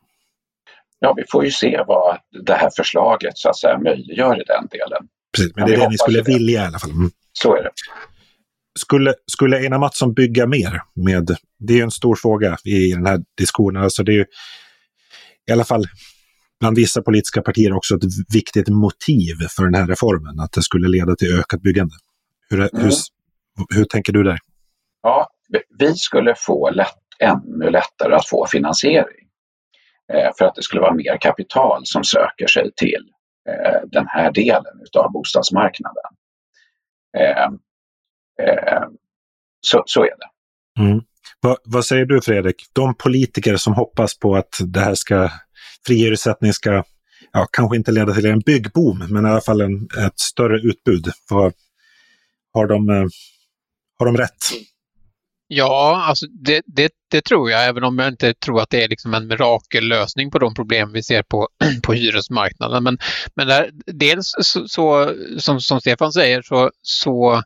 Ja, 1.03 1.13
vi 1.17 1.23
får 1.31 1.45
ju 1.45 1.51
se 1.51 1.83
vad 1.87 2.17
det 2.45 2.53
här 2.53 2.69
förslaget 2.75 3.37
så 3.37 3.49
att 3.49 3.57
säga 3.57 3.79
möjliggör 3.79 4.41
i 4.41 4.43
den 4.43 4.67
delen. 4.71 5.07
Precis, 5.37 5.55
men, 5.55 5.61
men 5.61 5.71
det 5.71 5.75
är 5.75 5.79
det 5.79 5.89
ni 5.89 5.97
skulle 5.97 6.21
det. 6.21 6.33
vilja 6.33 6.63
i 6.63 6.65
alla 6.65 6.79
fall. 6.79 6.91
Mm. 6.91 7.11
Så 7.33 7.55
är 7.55 7.63
det. 7.63 7.71
Skulle, 8.79 9.13
skulle 9.31 9.57
Einar 9.57 9.79
Mattsson 9.79 10.13
bygga 10.13 10.47
mer? 10.47 10.81
med 10.95 11.35
Det 11.59 11.79
är 11.79 11.83
en 11.83 11.91
stor 11.91 12.15
fråga 12.15 12.57
i 12.63 12.91
den 12.91 13.05
här 13.05 13.19
diskussionen. 13.37 13.83
Alltså 13.83 14.03
det 14.03 14.11
är 14.11 14.15
ju, 14.15 14.25
I 15.49 15.51
alla 15.51 15.63
fall 15.63 15.85
bland 16.59 16.77
vissa 16.77 17.01
politiska 17.01 17.41
partier 17.41 17.73
också 17.73 17.95
ett 17.95 18.03
viktigt 18.33 18.67
motiv 18.67 19.35
för 19.55 19.63
den 19.63 19.73
här 19.73 19.87
reformen, 19.87 20.39
att 20.39 20.51
det 20.51 20.61
skulle 20.61 20.87
leda 20.87 21.15
till 21.15 21.39
ökat 21.39 21.61
byggande. 21.61 21.93
Hur, 22.49 22.59
mm. 22.59 22.69
hur, 22.73 22.91
hur 23.75 23.85
tänker 23.85 24.13
du 24.13 24.23
där? 24.23 24.39
Ja, 25.03 25.29
vi 25.79 25.95
skulle 25.95 26.35
få 26.37 26.69
lätt, 26.69 26.97
ännu 27.19 27.69
lättare 27.69 28.15
att 28.15 28.27
få 28.27 28.47
finansiering. 28.51 29.27
Eh, 30.13 30.31
för 30.37 30.45
att 30.45 30.55
det 30.55 30.63
skulle 30.63 30.81
vara 30.81 30.93
mer 30.93 31.17
kapital 31.21 31.81
som 31.85 32.03
söker 32.03 32.47
sig 32.47 32.71
till 32.75 33.05
eh, 33.49 33.89
den 33.91 34.07
här 34.07 34.31
delen 34.31 34.65
av 34.97 35.11
bostadsmarknaden. 35.11 36.03
Eh, 37.17 37.49
så, 39.61 39.83
så 39.85 40.03
är 40.03 40.15
det. 40.17 40.29
Mm. 40.81 41.01
Va, 41.41 41.57
vad 41.63 41.85
säger 41.85 42.05
du 42.05 42.21
Fredrik? 42.21 42.65
De 42.73 42.95
politiker 42.95 43.57
som 43.57 43.73
hoppas 43.73 44.19
på 44.19 44.35
att 44.35 44.59
det 44.59 44.79
här 44.79 44.95
ska, 44.95 45.29
fri 45.87 46.17
ska, 46.53 46.83
ja, 47.31 47.47
kanske 47.51 47.77
inte 47.77 47.91
leda 47.91 48.13
till 48.13 48.25
en 48.25 48.39
byggboom, 48.39 49.07
men 49.09 49.25
i 49.25 49.29
alla 49.29 49.41
fall 49.41 49.61
en, 49.61 49.89
ett 50.05 50.19
större 50.19 50.57
utbud. 50.57 51.07
Vad, 51.29 51.53
har, 52.53 52.67
de, 52.67 53.09
har 53.99 54.05
de 54.05 54.17
rätt? 54.17 54.37
Ja, 55.53 56.03
alltså 56.07 56.25
det, 56.27 56.61
det, 56.65 56.91
det, 57.09 57.21
tror 57.21 57.51
jag, 57.51 57.65
även 57.65 57.83
om 57.83 57.99
jag 57.99 58.07
inte 58.07 58.33
tror 58.33 58.61
att 58.61 58.69
det 58.69 58.83
är 58.83 58.89
liksom 58.89 59.13
en 59.13 59.27
mirakellösning 59.27 60.31
på 60.31 60.39
de 60.39 60.53
problem 60.53 60.91
vi 60.91 61.03
ser 61.03 61.23
på, 61.23 61.47
på 61.83 61.93
hyresmarknaden. 61.93 62.83
Men, 62.83 62.97
men 63.35 63.47
där, 63.47 63.71
dels 63.85 64.33
så, 64.39 64.67
så, 64.67 65.15
som, 65.39 65.61
som 65.61 65.81
Stefan 65.81 66.13
säger 66.13 66.41
så, 66.41 66.71
så, 66.81 67.43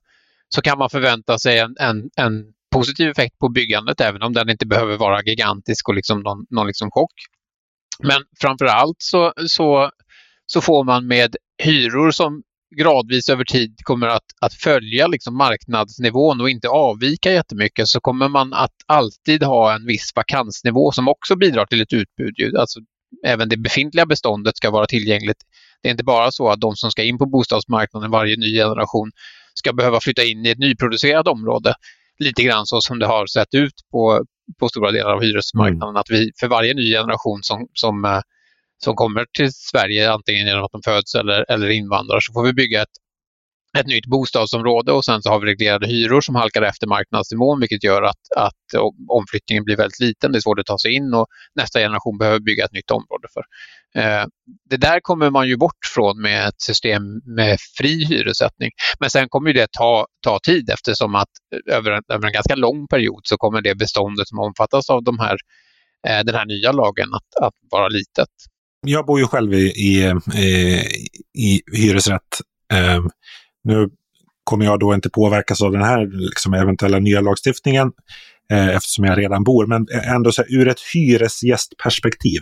så 0.49 0.61
kan 0.61 0.77
man 0.77 0.89
förvänta 0.89 1.39
sig 1.39 1.59
en, 1.59 1.75
en, 1.79 2.09
en 2.15 2.43
positiv 2.71 3.09
effekt 3.09 3.39
på 3.39 3.49
byggandet, 3.49 4.01
även 4.01 4.21
om 4.21 4.33
den 4.33 4.49
inte 4.49 4.65
behöver 4.65 4.97
vara 4.97 5.23
gigantisk 5.23 5.89
och 5.89 5.95
liksom 5.95 6.19
någon, 6.19 6.45
någon 6.49 6.67
liksom 6.67 6.91
chock. 6.91 7.13
Men 8.03 8.21
framför 8.41 8.65
allt 8.65 8.97
så, 8.97 9.33
så, 9.47 9.91
så 10.45 10.61
får 10.61 10.83
man 10.83 11.07
med 11.07 11.35
hyror 11.63 12.11
som 12.11 12.43
gradvis 12.77 13.29
över 13.29 13.43
tid 13.43 13.75
kommer 13.83 14.07
att, 14.07 14.25
att 14.41 14.53
följa 14.53 15.07
liksom 15.07 15.37
marknadsnivån 15.37 16.41
och 16.41 16.49
inte 16.49 16.69
avvika 16.69 17.31
jättemycket 17.31 17.87
så 17.87 17.99
kommer 17.99 18.29
man 18.29 18.53
att 18.53 18.75
alltid 18.85 19.43
ha 19.43 19.75
en 19.75 19.85
viss 19.85 20.11
vakansnivå 20.15 20.91
som 20.91 21.07
också 21.07 21.35
bidrar 21.35 21.65
till 21.65 21.81
ett 21.81 21.93
utbud. 21.93 22.55
Alltså, 22.57 22.79
även 23.25 23.49
det 23.49 23.57
befintliga 23.57 24.05
beståndet 24.05 24.57
ska 24.57 24.71
vara 24.71 24.85
tillgängligt. 24.85 25.37
Det 25.81 25.89
är 25.89 25.91
inte 25.91 26.03
bara 26.03 26.31
så 26.31 26.49
att 26.49 26.61
de 26.61 26.75
som 26.75 26.91
ska 26.91 27.03
in 27.03 27.17
på 27.17 27.25
bostadsmarknaden, 27.25 28.11
varje 28.11 28.37
ny 28.37 28.53
generation, 28.53 29.11
ska 29.53 29.73
behöva 29.73 29.99
flytta 29.99 30.23
in 30.23 30.45
i 30.45 30.49
ett 30.49 30.59
nyproducerat 30.59 31.27
område. 31.27 31.73
Lite 32.19 32.43
grann 32.43 32.65
så 32.65 32.81
som 32.81 32.99
det 32.99 33.05
har 33.05 33.27
sett 33.27 33.53
ut 33.53 33.73
på, 33.91 34.25
på 34.59 34.69
stora 34.69 34.91
delar 34.91 35.13
av 35.13 35.21
hyresmarknaden. 35.21 35.89
Mm. 35.89 35.99
Att 35.99 36.09
vi 36.09 36.31
för 36.39 36.47
varje 36.47 36.73
ny 36.73 36.91
generation 36.91 37.39
som, 37.43 37.67
som 37.73 38.05
eh, 38.05 38.19
som 38.85 38.95
kommer 38.95 39.25
till 39.37 39.53
Sverige 39.53 40.11
antingen 40.11 40.47
genom 40.47 40.63
att 40.63 40.71
de 40.71 40.81
föds 40.85 41.15
eller, 41.15 41.51
eller 41.51 41.69
invandrar 41.69 42.19
så 42.19 42.33
får 42.33 42.43
vi 42.45 42.53
bygga 42.53 42.81
ett, 42.81 42.95
ett 43.77 43.87
nytt 43.87 44.05
bostadsområde 44.05 44.91
och 44.91 45.05
sen 45.05 45.21
så 45.21 45.29
har 45.29 45.39
vi 45.39 45.45
reglerade 45.45 45.87
hyror 45.87 46.21
som 46.21 46.35
halkar 46.35 46.61
efter 46.61 46.87
marknadsnivån 46.87 47.59
vilket 47.59 47.83
gör 47.83 48.01
att, 48.01 48.25
att 48.37 48.81
omflyttningen 49.09 49.63
blir 49.63 49.77
väldigt 49.77 49.99
liten. 49.99 50.31
Det 50.31 50.37
är 50.37 50.41
svårt 50.41 50.59
att 50.59 50.65
ta 50.65 50.77
sig 50.77 50.93
in 50.93 51.13
och 51.13 51.27
nästa 51.55 51.79
generation 51.79 52.17
behöver 52.17 52.39
bygga 52.39 52.65
ett 52.65 52.73
nytt 52.73 52.91
område 52.91 53.27
för. 53.33 53.43
Eh, 54.01 54.25
det 54.69 54.77
där 54.77 54.99
kommer 54.99 55.29
man 55.29 55.47
ju 55.47 55.57
bort 55.57 55.83
från 55.93 56.21
med 56.21 56.47
ett 56.47 56.61
system 56.61 57.01
med 57.25 57.57
fri 57.77 58.05
hyressättning. 58.05 58.71
Men 58.99 59.09
sen 59.09 59.29
kommer 59.29 59.53
det 59.53 59.67
ta, 59.71 60.07
ta 60.23 60.39
tid 60.39 60.69
eftersom 60.69 61.15
att 61.15 61.33
eh, 61.55 61.77
över 61.77 61.91
en, 61.91 62.03
över 62.13 62.27
en 62.27 62.33
ganska 62.33 62.55
lång 62.55 62.87
period 62.87 63.21
så 63.23 63.37
kommer 63.37 63.61
det 63.61 63.75
beståndet 63.75 64.27
som 64.27 64.39
omfattas 64.39 64.89
av 64.89 65.03
de 65.03 65.19
här, 65.19 65.37
eh, 66.07 66.23
den 66.25 66.35
här 66.35 66.45
nya 66.45 66.71
lagen 66.71 67.09
att, 67.13 67.45
att 67.45 67.53
vara 67.71 67.87
litet 67.87 68.29
jag 68.85 69.05
bor 69.05 69.19
ju 69.19 69.27
själv 69.27 69.53
i, 69.53 69.67
i, 69.67 70.13
i 71.37 71.61
hyresrätt. 71.71 72.21
Eh, 72.73 73.05
nu 73.63 73.89
kommer 74.43 74.65
jag 74.65 74.79
då 74.79 74.93
inte 74.93 75.09
påverkas 75.09 75.61
av 75.61 75.71
den 75.71 75.83
här 75.83 76.07
liksom, 76.11 76.53
eventuella 76.53 76.99
nya 76.99 77.21
lagstiftningen 77.21 77.91
eh, 78.51 78.67
eftersom 78.67 79.05
jag 79.05 79.17
redan 79.17 79.43
bor. 79.43 79.67
Men 79.67 79.87
ändå 80.15 80.31
så 80.31 80.41
här, 80.41 80.53
ur 80.53 80.67
ett 80.67 80.79
hyresgästperspektiv. 80.93 82.41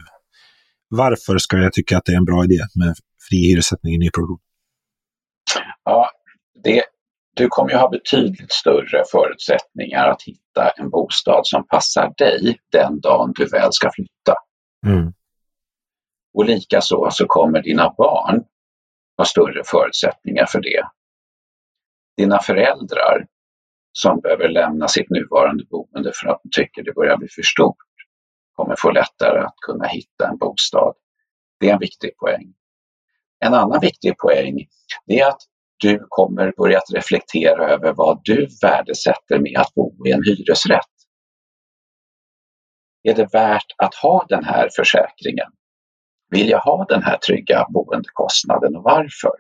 Varför 0.89 1.37
ska 1.37 1.57
jag 1.57 1.73
tycka 1.73 1.97
att 1.97 2.05
det 2.05 2.11
är 2.11 2.17
en 2.17 2.25
bra 2.25 2.43
idé 2.43 2.59
med 2.75 2.95
fri 3.29 3.37
hyressättning 3.37 3.93
i 3.93 3.97
nyproduktion? 3.97 4.39
Ja, 5.83 6.09
det, 6.63 6.83
du 7.35 7.47
kommer 7.47 7.71
ju 7.71 7.77
ha 7.77 7.89
betydligt 7.89 8.51
större 8.51 9.03
förutsättningar 9.11 10.07
att 10.07 10.21
hitta 10.21 10.69
en 10.69 10.89
bostad 10.89 11.41
som 11.43 11.67
passar 11.67 12.13
dig 12.17 12.57
den 12.71 12.99
dagen 12.99 13.33
du 13.35 13.45
väl 13.45 13.69
ska 13.71 13.91
flytta. 13.95 14.33
Mm. 14.85 15.13
Och 16.33 16.45
likaså 16.45 17.09
så 17.11 17.25
kommer 17.27 17.61
dina 17.61 17.93
barn 17.97 18.43
ha 19.17 19.25
större 19.25 19.63
förutsättningar 19.65 20.45
för 20.45 20.61
det. 20.61 20.83
Dina 22.17 22.39
föräldrar 22.39 23.25
som 23.91 24.19
behöver 24.19 24.49
lämna 24.49 24.87
sitt 24.87 25.09
nuvarande 25.09 25.65
boende 25.65 26.11
för 26.15 26.29
att 26.29 26.41
de 26.43 26.49
tycker 26.49 26.83
det 26.83 26.93
börjar 26.93 27.17
bli 27.17 27.27
för 27.27 27.41
stort 27.41 27.77
kommer 28.53 28.75
få 28.77 28.91
lättare 28.91 29.39
att 29.39 29.55
kunna 29.65 29.87
hitta 29.87 30.27
en 30.27 30.37
bostad. 30.37 30.95
Det 31.59 31.69
är 31.69 31.73
en 31.73 31.79
viktig 31.79 32.17
poäng. 32.17 32.53
En 33.39 33.53
annan 33.53 33.79
viktig 33.79 34.17
poäng 34.17 34.67
är 35.05 35.25
att 35.27 35.41
du 35.77 36.05
kommer 36.09 36.53
börja 36.57 36.79
reflektera 36.93 37.69
över 37.69 37.93
vad 37.93 38.21
du 38.23 38.47
värdesätter 38.61 39.39
med 39.39 39.57
att 39.57 39.73
bo 39.73 40.07
i 40.07 40.11
en 40.11 40.23
hyresrätt. 40.23 40.93
Är 43.03 43.13
det 43.13 43.33
värt 43.33 43.73
att 43.77 43.95
ha 43.95 44.25
den 44.29 44.43
här 44.43 44.69
försäkringen? 44.75 45.51
Vill 46.33 46.49
jag 46.49 46.59
ha 46.59 46.85
den 46.85 47.03
här 47.03 47.17
trygga 47.17 47.65
boendekostnaden 47.69 48.75
och 48.75 48.83
varför? 48.83 49.31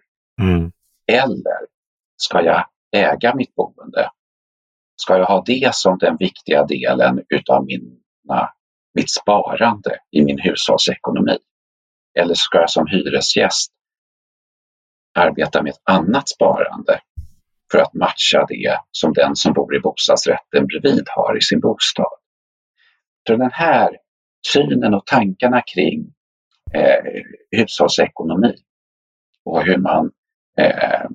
Mm. 0.41 0.71
Eller 1.11 1.59
ska 2.17 2.41
jag 2.41 2.65
äga 2.95 3.35
mitt 3.35 3.55
boende? 3.55 4.09
Ska 5.01 5.17
jag 5.17 5.25
ha 5.25 5.43
det 5.45 5.75
som 5.75 5.97
den 5.97 6.17
viktiga 6.17 6.65
delen 6.65 7.23
utav 7.29 7.65
mina, 7.65 8.49
mitt 8.93 9.11
sparande 9.11 9.97
i 10.11 10.23
min 10.23 10.39
hushållsekonomi? 10.39 11.37
Eller 12.19 12.33
ska 12.33 12.59
jag 12.59 12.69
som 12.69 12.87
hyresgäst 12.87 13.71
arbeta 15.19 15.63
med 15.63 15.69
ett 15.69 15.81
annat 15.83 16.29
sparande 16.29 16.99
för 17.71 17.79
att 17.79 17.93
matcha 17.93 18.45
det 18.47 18.79
som 18.91 19.13
den 19.13 19.35
som 19.35 19.53
bor 19.53 19.75
i 19.75 19.79
bostadsrätten 19.79 20.67
bredvid 20.67 21.05
har 21.07 21.37
i 21.37 21.41
sin 21.41 21.59
bostad? 21.59 22.19
Så 23.27 23.35
den 23.35 23.51
här 23.53 23.97
synen 24.47 24.93
och 24.93 25.05
tankarna 25.05 25.61
kring 25.61 26.13
eh, 26.75 27.21
hushållsekonomi 27.51 28.53
och 29.45 29.63
hur 29.63 29.77
man 29.77 30.11
eh, 30.59 31.07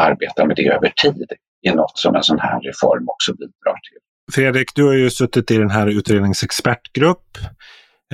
arbetar 0.00 0.46
med 0.46 0.56
det 0.56 0.68
över 0.68 0.92
tid 0.96 1.32
är 1.62 1.74
något 1.74 1.98
som 1.98 2.14
en 2.14 2.22
sån 2.22 2.38
här 2.38 2.60
reform 2.60 3.08
också 3.08 3.32
bidrar 3.32 3.74
till. 3.90 3.98
Fredrik, 4.32 4.74
du 4.74 4.84
har 4.84 4.92
ju 4.92 5.10
suttit 5.10 5.50
i 5.50 5.58
den 5.58 5.70
här 5.70 5.86
utredningens 5.86 6.42
expertgrupp. 6.42 7.38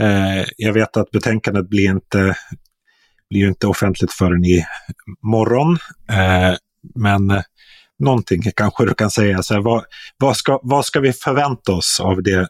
Eh, 0.01 0.45
jag 0.57 0.73
vet 0.73 0.97
att 0.97 1.11
betänkandet 1.11 1.69
blir 1.69 1.91
inte, 1.91 2.35
blir 3.31 3.49
inte 3.49 3.67
offentligt 3.67 4.13
förrän 4.13 4.45
i 4.45 4.65
morgon. 5.23 5.79
Eh, 6.11 6.57
men 6.95 7.31
eh, 7.31 7.43
någonting 7.99 8.43
kanske 8.57 8.85
du 8.85 8.95
kan 8.95 9.11
säga. 9.11 9.43
Så 9.43 9.55
här, 9.55 9.61
vad, 9.61 9.85
vad, 10.17 10.37
ska, 10.37 10.61
vad 10.63 10.85
ska 10.85 11.01
vi 11.01 11.13
förvänta 11.13 11.73
oss 11.73 12.01
av 12.01 12.23
det 12.23 12.49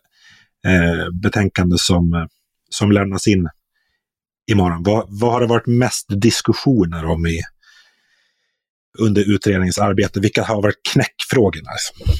eh, 0.67 1.11
betänkande 1.23 1.77
som, 1.79 2.29
som 2.71 2.93
lämnas 2.93 3.27
in 3.27 3.49
imorgon. 4.53 4.83
Vad, 4.83 5.07
vad 5.09 5.33
har 5.33 5.41
det 5.41 5.47
varit 5.47 5.67
mest 5.67 6.07
diskussioner 6.09 7.05
om 7.05 7.27
i, 7.27 7.41
under 8.99 9.35
utredningsarbetet? 9.35 10.25
Vilka 10.25 10.43
har 10.43 10.63
varit 10.63 10.81
knäckfrågorna? 10.93 11.71
Liksom? 11.71 12.15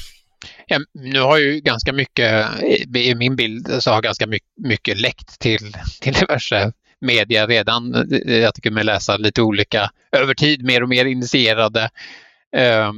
Ja, 0.67 0.79
nu 0.93 1.19
har 1.19 1.37
ju 1.37 1.59
ganska 1.59 1.93
mycket, 1.93 2.47
i 2.95 3.15
min 3.15 3.35
bild, 3.35 3.83
så 3.83 3.91
har 3.91 4.01
ganska 4.01 4.27
mycket, 4.27 4.49
mycket 4.57 5.01
läckt 5.01 5.39
till, 5.39 5.77
till 6.01 6.13
diverse 6.13 6.71
media 7.01 7.47
redan. 7.47 8.07
Jag 8.25 8.55
tycker 8.55 8.71
mig 8.71 8.83
läsa 8.83 9.17
lite 9.17 9.41
olika, 9.41 9.89
över 10.11 10.33
tid 10.33 10.63
mer 10.63 10.83
och 10.83 10.89
mer 10.89 11.05
initierade 11.05 11.89
eh, 12.55 12.91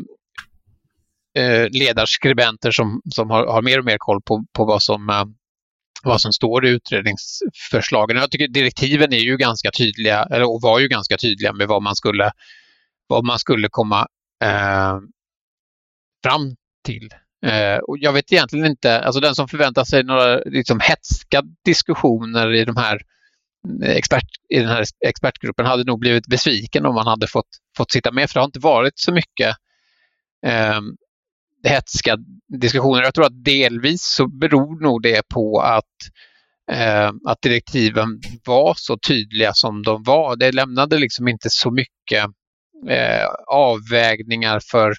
eh, 1.38 1.70
ledarskribenter 1.70 2.72
som, 2.72 3.01
som 3.13 3.30
har, 3.30 3.48
har, 3.48 3.62
mer 3.62 3.80
och 3.80 3.86
mer 3.86 3.98
koll 3.98 4.22
på, 4.22 4.46
på 4.54 4.65
vad 4.65 4.84
som 4.84 5.10
eh, 5.10 5.25
vad 6.05 6.21
som 6.21 6.33
står 6.33 6.65
i 6.65 6.69
utredningsförslagen. 6.69 8.17
Jag 8.17 8.31
tycker 8.31 8.47
direktiven 8.47 9.13
är 9.13 9.19
ju 9.19 9.38
ganska 9.38 9.71
tydliga, 9.71 10.24
eller 10.24 10.62
var 10.62 10.79
ju 10.79 10.88
ganska 10.88 11.17
tydliga 11.17 11.53
med 11.53 11.67
vad 11.67 11.83
man 11.83 11.95
skulle, 11.95 12.31
vad 13.07 13.25
man 13.25 13.39
skulle 13.39 13.67
komma 13.71 14.07
eh, 14.43 15.00
fram 16.24 16.55
till. 16.85 17.09
Eh, 17.45 17.77
och 17.77 17.97
jag 18.00 18.13
vet 18.13 18.31
egentligen 18.31 18.65
inte, 18.65 19.00
alltså 19.00 19.21
den 19.21 19.35
som 19.35 19.47
förväntar 19.47 19.83
sig 19.83 20.03
några 20.03 20.39
liksom, 20.39 20.79
hetska 20.79 21.43
diskussioner 21.65 22.53
i, 22.53 22.65
de 22.65 22.77
här 22.77 23.01
eh, 23.83 23.91
expert, 23.91 24.27
i 24.50 24.59
den 24.59 24.69
här 24.69 24.85
expertgruppen 25.05 25.65
hade 25.65 25.83
nog 25.83 26.00
blivit 26.00 26.27
besviken 26.27 26.85
om 26.85 26.95
man 26.95 27.07
hade 27.07 27.27
fått, 27.27 27.50
fått 27.77 27.91
sitta 27.91 28.12
med, 28.12 28.29
för 28.29 28.33
det 28.33 28.39
har 28.39 28.45
inte 28.45 28.59
varit 28.59 29.00
så 29.00 29.12
mycket 29.12 29.55
eh, 30.45 30.81
hetska 31.65 32.17
diskussioner. 32.60 33.03
Jag 33.03 33.13
tror 33.13 33.25
att 33.25 33.43
delvis 33.43 34.03
så 34.03 34.27
beror 34.27 34.81
nog 34.81 35.01
det 35.01 35.22
på 35.27 35.60
att, 35.60 35.84
eh, 36.72 37.12
att 37.27 37.41
direktiven 37.41 38.22
var 38.45 38.74
så 38.77 38.98
tydliga 38.98 39.53
som 39.53 39.84
de 39.84 40.03
var. 40.03 40.36
Det 40.36 40.51
lämnade 40.51 40.98
liksom 40.98 41.27
inte 41.27 41.50
så 41.50 41.72
mycket 41.72 42.25
eh, 42.89 43.27
avvägningar 43.48 44.60
för, 44.72 44.93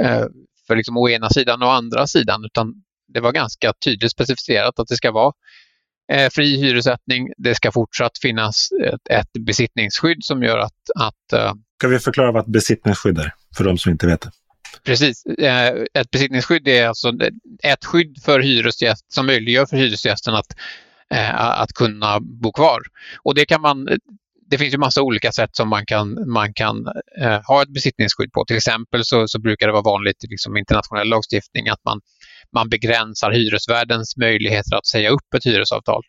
eh, 0.00 0.24
för 0.66 0.76
liksom 0.76 0.96
å 0.96 1.08
ena 1.08 1.30
sidan 1.30 1.62
och 1.62 1.68
å 1.68 1.72
andra 1.72 2.06
sidan 2.06 2.44
utan 2.44 2.74
det 3.14 3.20
var 3.20 3.32
ganska 3.32 3.72
tydligt 3.84 4.12
specificerat 4.12 4.78
att 4.78 4.88
det 4.88 4.96
ska 4.96 5.12
vara 5.12 5.32
eh, 6.12 6.30
fri 6.30 6.56
hyressättning. 6.56 7.28
Det 7.36 7.54
ska 7.54 7.72
fortsatt 7.72 8.18
finnas 8.22 8.68
ett, 8.84 9.08
ett 9.10 9.44
besittningsskydd 9.46 10.24
som 10.24 10.42
gör 10.42 10.58
att... 10.58 10.80
att 11.00 11.32
eh, 11.32 11.52
ska 11.78 11.88
vi 11.88 11.98
förklara 11.98 12.32
vad 12.32 12.42
ett 12.42 12.52
besittningsskydd 12.52 13.18
är 13.18 13.34
för 13.56 13.64
de 13.64 13.78
som 13.78 13.92
inte 13.92 14.06
vet 14.06 14.20
det? 14.20 14.30
Precis. 14.84 15.26
Eh, 15.26 15.72
ett 15.94 16.10
besittningsskydd 16.10 16.68
är 16.68 16.88
alltså 16.88 17.12
ett 17.62 17.84
skydd 17.84 18.22
för 18.24 18.40
hyresgäst 18.40 19.12
som 19.12 19.26
möjliggör 19.26 19.66
för 19.66 19.76
hyresgästen 19.76 20.34
att, 20.34 20.56
eh, 21.14 21.40
att 21.40 21.72
kunna 21.72 22.20
bo 22.20 22.52
kvar. 22.52 22.80
Och 23.22 23.34
det 23.34 23.44
kan 23.44 23.60
man 23.60 23.88
det 24.50 24.58
finns 24.58 24.74
ju 24.74 24.78
massa 24.78 25.02
olika 25.02 25.32
sätt 25.32 25.56
som 25.56 25.68
man 25.68 25.86
kan, 25.86 26.30
man 26.30 26.54
kan 26.54 26.86
eh, 27.20 27.40
ha 27.46 27.62
ett 27.62 27.68
besittningsskydd 27.68 28.32
på. 28.32 28.44
Till 28.44 28.56
exempel 28.56 29.04
så, 29.04 29.28
så 29.28 29.40
brukar 29.40 29.66
det 29.66 29.72
vara 29.72 29.82
vanligt 29.82 30.24
i 30.24 30.26
liksom 30.26 30.56
internationell 30.56 31.08
lagstiftning 31.08 31.68
att 31.68 31.84
man, 31.84 32.00
man 32.54 32.68
begränsar 32.68 33.30
hyresvärdens 33.30 34.16
möjligheter 34.16 34.76
att 34.76 34.86
säga 34.86 35.10
upp 35.10 35.34
ett 35.36 35.46
hyresavtal. 35.46 36.02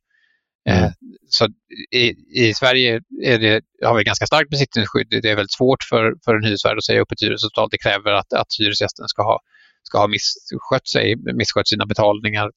Mm. 0.70 0.84
Eh, 0.84 0.91
så 1.30 1.48
i, 1.91 2.13
i 2.48 2.53
Sverige 2.53 3.01
det, 3.22 3.62
har 3.86 3.98
vi 3.98 4.03
ganska 4.03 4.25
starkt 4.25 4.50
besittningsskydd. 4.50 5.08
Det 5.10 5.30
är 5.30 5.36
väldigt 5.36 5.53
svårt 5.53 5.84
för, 5.84 6.13
för 6.25 6.36
en 6.36 6.44
hyresvärd 6.44 6.77
att 6.77 6.86
säga 6.86 7.01
upp 7.01 7.12
ett 7.12 7.22
hyresavtal. 7.22 7.68
Det 7.72 7.77
kräver 7.77 8.12
att, 8.12 8.34
att 8.34 8.48
hyresgästen 8.60 9.08
ska 9.08 9.24
ha, 9.24 9.39
ska 9.84 9.98
ha 9.98 10.08
misskött 10.08 10.88
sig, 10.88 11.15
misskött 11.34 11.68
sina 11.68 11.86
betalningar 11.86 12.50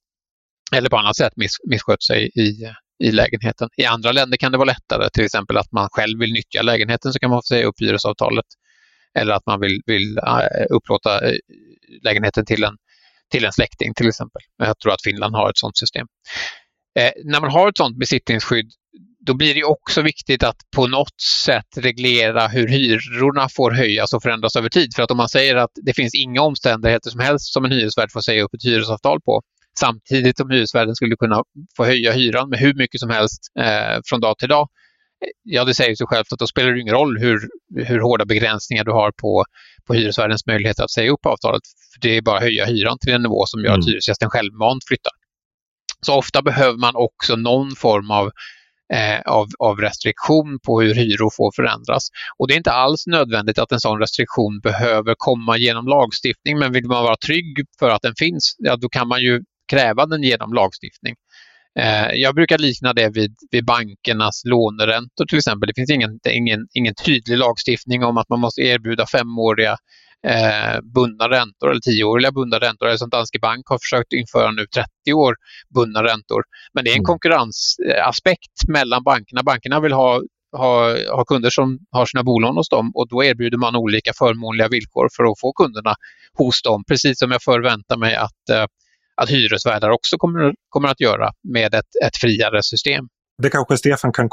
eller 0.73 0.89
på 0.89 0.97
annat 0.97 1.17
sätt 1.17 1.33
miss, 1.37 1.57
misskött 1.65 2.03
sig 2.03 2.31
i, 2.35 2.73
i 3.05 3.13
lägenheten. 3.13 3.69
I 3.77 3.85
andra 3.85 4.13
länder 4.13 4.37
kan 4.37 4.53
det 4.53 4.59
vara 4.59 4.67
lättare, 4.67 5.11
till 5.11 5.25
exempel 5.25 5.57
att 5.57 5.73
man 5.73 5.89
själv 5.93 6.21
vill 6.21 6.33
nyttja 6.33 6.63
lägenheten 6.63 7.13
så 7.13 7.19
kan 7.19 7.31
man 7.31 7.39
få 7.39 7.47
säga 7.55 7.67
upp 7.67 7.81
hyresavtalet. 7.81 8.47
Eller 9.19 9.35
att 9.35 9.47
man 9.47 9.61
vill, 9.61 9.81
vill 9.87 10.19
äh, 10.19 10.67
upplåta 10.71 11.29
äh, 11.29 11.35
lägenheten 12.03 12.45
till 12.45 12.65
en, 12.65 12.77
till 13.31 13.45
en 13.45 13.53
släkting 13.53 13.95
till 13.95 14.09
exempel. 14.09 14.43
Jag 14.57 14.79
tror 14.79 14.93
att 14.93 15.03
Finland 15.05 15.35
har 15.35 15.51
ett 15.51 15.59
sådant 15.59 15.79
system. 15.79 16.07
Eh, 16.99 17.11
när 17.25 17.41
man 17.41 17.51
har 17.51 17.69
ett 17.69 17.77
sådant 17.77 17.99
besittningsskydd 17.99 18.71
då 19.27 19.35
blir 19.35 19.55
det 19.55 19.65
också 19.65 20.03
viktigt 20.03 20.43
att 20.43 20.57
på 20.77 20.87
något 20.87 21.21
sätt 21.45 21.69
reglera 21.77 22.49
hur 22.49 22.69
hyrorna 22.69 23.49
får 23.49 23.71
höjas 23.71 24.13
och 24.13 24.23
förändras 24.23 24.57
över 24.57 24.69
tid. 24.69 24.95
För 24.97 25.03
att 25.03 25.11
om 25.11 25.17
man 25.17 25.29
säger 25.29 25.57
att 25.57 25.71
det 25.75 25.95
finns 25.95 26.15
inga 26.15 26.43
omständigheter 26.43 27.11
som 27.11 27.21
helst 27.21 27.53
som 27.53 27.65
en 27.65 27.73
hyresvärd 27.73 28.13
får 28.13 28.21
säga 28.21 28.43
upp 28.43 28.55
ett 28.55 28.65
hyresavtal 28.65 29.21
på, 29.21 29.43
samtidigt 29.79 30.37
som 30.37 30.51
hyresvärden 30.51 30.95
skulle 30.95 31.17
kunna 31.17 31.43
få 31.77 31.85
höja 31.85 32.13
hyran 32.13 32.49
med 32.49 32.59
hur 32.59 32.75
mycket 32.75 33.01
som 33.01 33.11
helst 33.11 33.41
eh, 33.59 34.01
från 34.09 34.21
dag 34.21 34.39
till 34.39 34.49
dag. 34.49 34.69
Ja, 35.43 35.65
det 35.65 35.75
säger 35.75 35.95
sig 35.95 36.07
självt 36.07 36.33
att 36.33 36.39
då 36.39 36.47
spelar 36.47 36.73
det 36.73 36.81
ingen 36.81 36.95
roll 36.95 37.19
hur, 37.19 37.39
hur 37.85 38.01
hårda 38.01 38.25
begränsningar 38.25 38.85
du 38.85 38.93
har 38.93 39.13
på, 39.13 39.45
på 39.87 39.95
hyresvärdens 39.95 40.47
möjligheter 40.47 40.85
att 40.85 40.91
säga 40.91 41.11
upp 41.11 41.27
avtalet. 41.27 41.63
För 41.93 42.09
Det 42.09 42.17
är 42.17 42.23
bara 42.23 42.37
att 42.37 42.43
höja 42.43 42.65
hyran 42.65 42.99
till 42.99 43.13
en 43.13 43.23
nivå 43.23 43.47
som 43.47 43.61
gör 43.61 43.69
mm. 43.69 43.81
att 43.81 43.87
hyresgästen 43.87 44.31
självmant 44.31 44.85
flyttar. 44.89 45.13
Så 46.07 46.15
ofta 46.15 46.43
behöver 46.43 46.79
man 46.79 46.97
också 46.97 47.37
någon 47.37 47.77
form 47.77 48.11
av 48.11 48.31
eh, 48.95 49.21
av, 49.21 49.49
av, 49.59 49.81
restriktion 49.81 50.59
på 50.67 50.81
hur 50.81 50.95
hyror 50.95 51.31
får 51.37 51.53
förändras. 51.57 52.09
Och 52.39 52.49
det 52.49 52.55
är 52.55 52.57
inte 52.57 52.73
alls 52.73 53.07
nödvändigt 53.07 53.59
att 53.59 53.73
en 53.73 53.81
sån 53.81 53.99
restriktion 53.99 54.61
behöver 54.61 55.15
komma 55.19 55.57
genom 55.59 55.87
lagstiftning, 55.87 56.59
men 56.59 56.73
vill 56.73 56.87
man 56.87 57.05
vara 57.05 57.17
trygg 57.17 57.67
för 57.79 57.91
att 57.91 58.03
den 58.03 58.15
finns, 58.19 58.57
ja, 58.59 58.77
då 58.77 58.89
kan 58.89 59.09
man 59.09 59.21
ju 59.21 59.43
kräva 59.71 60.07
den 60.07 60.23
genom 60.23 60.53
lagstiftning. 60.53 61.15
Eh, 61.79 62.13
jag 62.13 62.35
brukar 62.35 62.59
likna 62.59 62.93
det 62.93 63.11
vid, 63.11 63.37
vid 63.51 63.65
bankernas 63.65 64.43
låneräntor 64.45 65.27
till 65.27 65.39
exempel. 65.39 65.67
Det 65.67 65.75
finns 65.75 65.91
ingen, 65.91 66.21
ingen, 66.29 66.67
ingen 66.75 66.95
tydlig 66.95 67.39
lagstiftning 67.39 68.05
om 68.05 68.17
att 68.17 68.29
man 68.29 68.41
måste 68.41 68.61
erbjuda 68.61 69.07
femåriga 69.07 69.77
eh, 70.25 70.81
bundna 70.95 71.29
räntor 71.29 71.71
eller 71.71 71.81
tioåriga 71.81 72.33
bundna 72.33 72.59
räntor. 72.59 72.87
Eller 72.87 72.97
som 72.97 73.11
Danske 73.11 73.39
Bank 73.39 73.69
har 73.69 73.79
försökt 73.79 74.13
införa 74.13 74.51
nu 74.51 74.67
30 74.67 75.13
år 75.13 75.35
bundna 75.75 76.03
räntor. 76.03 76.43
Men 76.75 76.85
det 76.85 76.91
är 76.91 76.93
en 76.93 76.99
mm. 76.99 77.05
konkurrensaspekt 77.05 78.69
mellan 78.69 79.03
bankerna. 79.03 79.43
Bankerna 79.43 79.81
vill 79.81 79.93
ha 79.93 80.23
ha, 80.57 80.97
ha 81.17 81.25
kunder 81.25 81.51
som 81.51 81.79
har 81.91 82.07
sina 82.07 82.23
bolån 82.23 82.57
hos 82.57 82.69
dem 82.69 82.91
och 82.95 83.09
då 83.09 83.25
erbjuder 83.25 83.59
man 83.59 83.77
olika 83.77 84.13
förmånliga 84.19 84.69
villkor 84.69 85.09
för 85.17 85.25
att 85.25 85.41
få 85.41 85.53
kunderna 85.53 85.95
hos 86.39 86.63
dem. 86.63 86.85
Precis 86.89 87.19
som 87.19 87.31
jag 87.31 87.43
förväntar 87.43 87.97
mig 87.97 88.15
att 88.17 88.49
eh, 88.51 88.67
att 89.17 89.31
hyresvärdar 89.31 89.91
också 89.91 90.17
kommer, 90.19 90.55
kommer 90.69 90.89
att 90.89 91.01
göra 91.01 91.31
med 91.53 91.75
ett, 91.75 91.91
ett 92.05 92.17
friare 92.21 92.63
system. 92.63 93.09
Det 93.43 93.51
kanske 93.51 93.77
Stefan 93.77 94.13
kan 94.13 94.29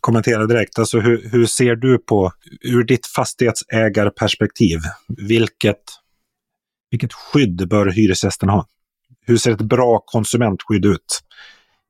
kommentera 0.00 0.46
direkt. 0.46 0.78
Alltså 0.78 1.00
hur, 1.00 1.30
hur 1.30 1.46
ser 1.46 1.76
du 1.76 1.98
på, 1.98 2.32
ur 2.60 2.84
ditt 2.84 3.06
fastighetsägarperspektiv, 3.06 4.78
vilket, 5.28 5.82
vilket 6.90 7.12
skydd 7.12 7.68
bör 7.68 7.86
hyresgästen 7.86 8.48
ha? 8.48 8.66
Hur 9.20 9.36
ser 9.36 9.52
ett 9.52 9.62
bra 9.62 10.02
konsumentskydd 10.06 10.86
ut 10.86 11.20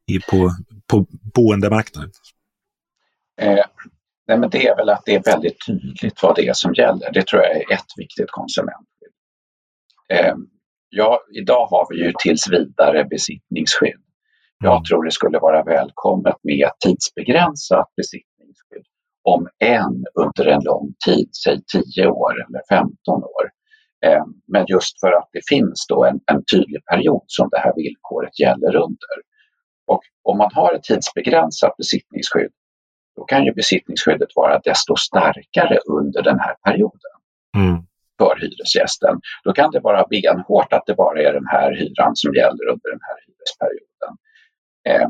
i, 0.07 0.19
på, 0.21 0.51
på 0.87 1.07
boendemarknaden? 1.35 2.11
Eh, 3.41 3.65
nej 4.29 4.39
men 4.39 4.51
det 4.51 4.67
är 4.67 4.77
väl 4.77 4.89
att 4.89 5.03
det 5.05 5.15
är 5.15 5.23
väldigt 5.23 5.67
tydligt 5.67 6.23
vad 6.23 6.37
det 6.37 6.49
är 6.49 6.53
som 6.53 6.75
gäller. 6.75 7.13
Det 7.13 7.27
tror 7.27 7.43
jag 7.43 7.57
är 7.57 7.73
ett 7.73 7.93
viktigt 7.97 8.31
konsumentskydd. 8.31 9.13
Eh, 10.09 10.35
ja, 10.89 11.21
idag 11.35 11.67
har 11.67 11.87
vi 11.91 12.05
ju 12.05 12.13
tills 12.19 12.51
vidare 12.51 13.05
besittningsskydd. 13.05 14.06
Jag 14.59 14.85
tror 14.85 15.05
det 15.05 15.11
skulle 15.11 15.39
vara 15.39 15.63
välkommet 15.63 16.37
med 16.43 16.71
tidsbegränsat 16.85 17.89
besittningsskydd. 17.97 18.87
Om 19.23 19.49
än 19.59 20.05
under 20.15 20.47
en 20.47 20.65
lång 20.65 20.95
tid, 21.07 21.29
säg 21.45 21.61
10 21.95 22.07
år 22.07 22.33
eller 22.33 22.63
15 22.69 23.23
år. 23.23 23.51
Eh, 24.07 24.25
men 24.53 24.65
just 24.69 25.01
för 25.01 25.13
att 25.13 25.29
det 25.33 25.41
finns 25.49 25.87
då 25.89 26.05
en, 26.05 26.21
en 26.33 26.45
tydlig 26.53 26.85
period 26.85 27.25
som 27.27 27.49
det 27.51 27.59
här 27.59 27.73
villkoret 27.77 28.41
gäller 28.41 28.77
under. 28.77 29.17
Och 29.87 30.01
om 30.23 30.39
man 30.39 30.51
har 30.55 30.75
ett 30.75 30.83
tidsbegränsat 30.83 31.77
besittningsskydd 31.77 32.53
då 33.17 33.25
kan 33.25 33.45
ju 33.45 33.53
besittningsskyddet 33.53 34.29
vara 34.35 34.59
desto 34.59 34.97
starkare 34.97 35.79
under 35.87 36.23
den 36.23 36.41
här 36.41 36.55
perioden. 36.65 37.13
Mm 37.57 37.87
för 38.19 38.37
hyresgästen. 38.41 39.21
Då 39.45 39.53
kan 39.53 39.71
det 39.71 39.81
vara 39.81 40.07
benhårt 40.11 40.73
att 40.73 40.87
det 40.87 40.95
bara 40.95 41.23
är 41.23 41.33
den 41.33 41.47
här 41.47 41.73
hyran 41.73 42.17
som 42.17 42.35
gäller 42.35 42.65
under 42.73 42.91
den 42.95 43.01
här 43.09 43.19
hyresperioden. 43.27 43.96
Eh, 44.87 45.09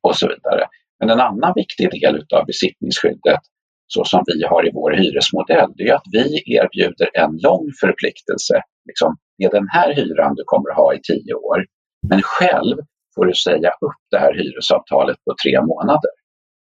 och 0.00 0.16
så 0.16 0.28
vidare. 0.28 0.66
Men 1.00 1.10
en 1.10 1.20
annan 1.20 1.52
viktig 1.56 1.90
del 1.90 2.26
av 2.34 2.46
besittningsskyddet 2.46 3.40
så 3.86 4.04
som 4.04 4.24
vi 4.26 4.44
har 4.44 4.68
i 4.68 4.70
vår 4.74 4.90
hyresmodell, 4.90 5.72
det 5.76 5.88
är 5.88 5.94
att 5.94 6.08
vi 6.12 6.42
erbjuder 6.56 7.10
en 7.14 7.38
lång 7.42 7.70
förpliktelse. 7.80 8.62
Liksom, 8.88 9.16
det 9.38 9.44
är 9.44 9.50
den 9.50 9.68
här 9.68 9.94
hyran 9.94 10.34
du 10.34 10.42
kommer 10.46 10.70
att 10.70 10.76
ha 10.76 10.94
i 10.94 11.00
tio 11.02 11.34
år. 11.34 11.66
Men 12.08 12.22
själv 12.22 12.76
får 13.14 13.26
du 13.26 13.34
säga 13.34 13.70
upp 13.70 14.00
det 14.10 14.18
här 14.18 14.34
hyresavtalet 14.34 15.16
på 15.24 15.34
tre 15.42 15.60
månader. 15.60 16.10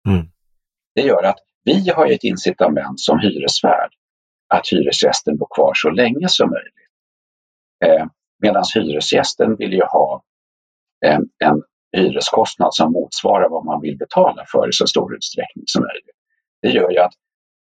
Mm. 0.09 0.27
Det 0.95 1.03
gör 1.03 1.23
att 1.23 1.39
vi 1.65 1.91
har 1.91 2.07
ett 2.07 2.25
incitament 2.25 3.01
som 3.01 3.19
hyresvärd 3.19 3.91
att 4.55 4.69
hyresgästen 4.69 5.37
bor 5.37 5.49
kvar 5.55 5.73
så 5.75 5.91
länge 5.91 6.29
som 6.29 6.51
möjligt. 6.51 6.75
Eh, 7.85 8.07
Medan 8.43 8.65
hyresgästen 8.75 9.57
vill 9.57 9.73
ju 9.73 9.83
ha 9.83 10.23
en, 11.07 11.23
en 11.45 11.63
hyreskostnad 11.97 12.75
som 12.75 12.93
motsvarar 12.93 13.49
vad 13.49 13.65
man 13.65 13.81
vill 13.81 13.99
betala 13.99 14.45
för 14.53 14.69
i 14.69 14.73
så 14.73 14.87
stor 14.87 15.17
utsträckning 15.17 15.65
som 15.67 15.83
möjligt. 15.83 16.19
Det 16.63 16.69
gör 16.69 16.91
ju 16.91 16.99
att 16.99 17.13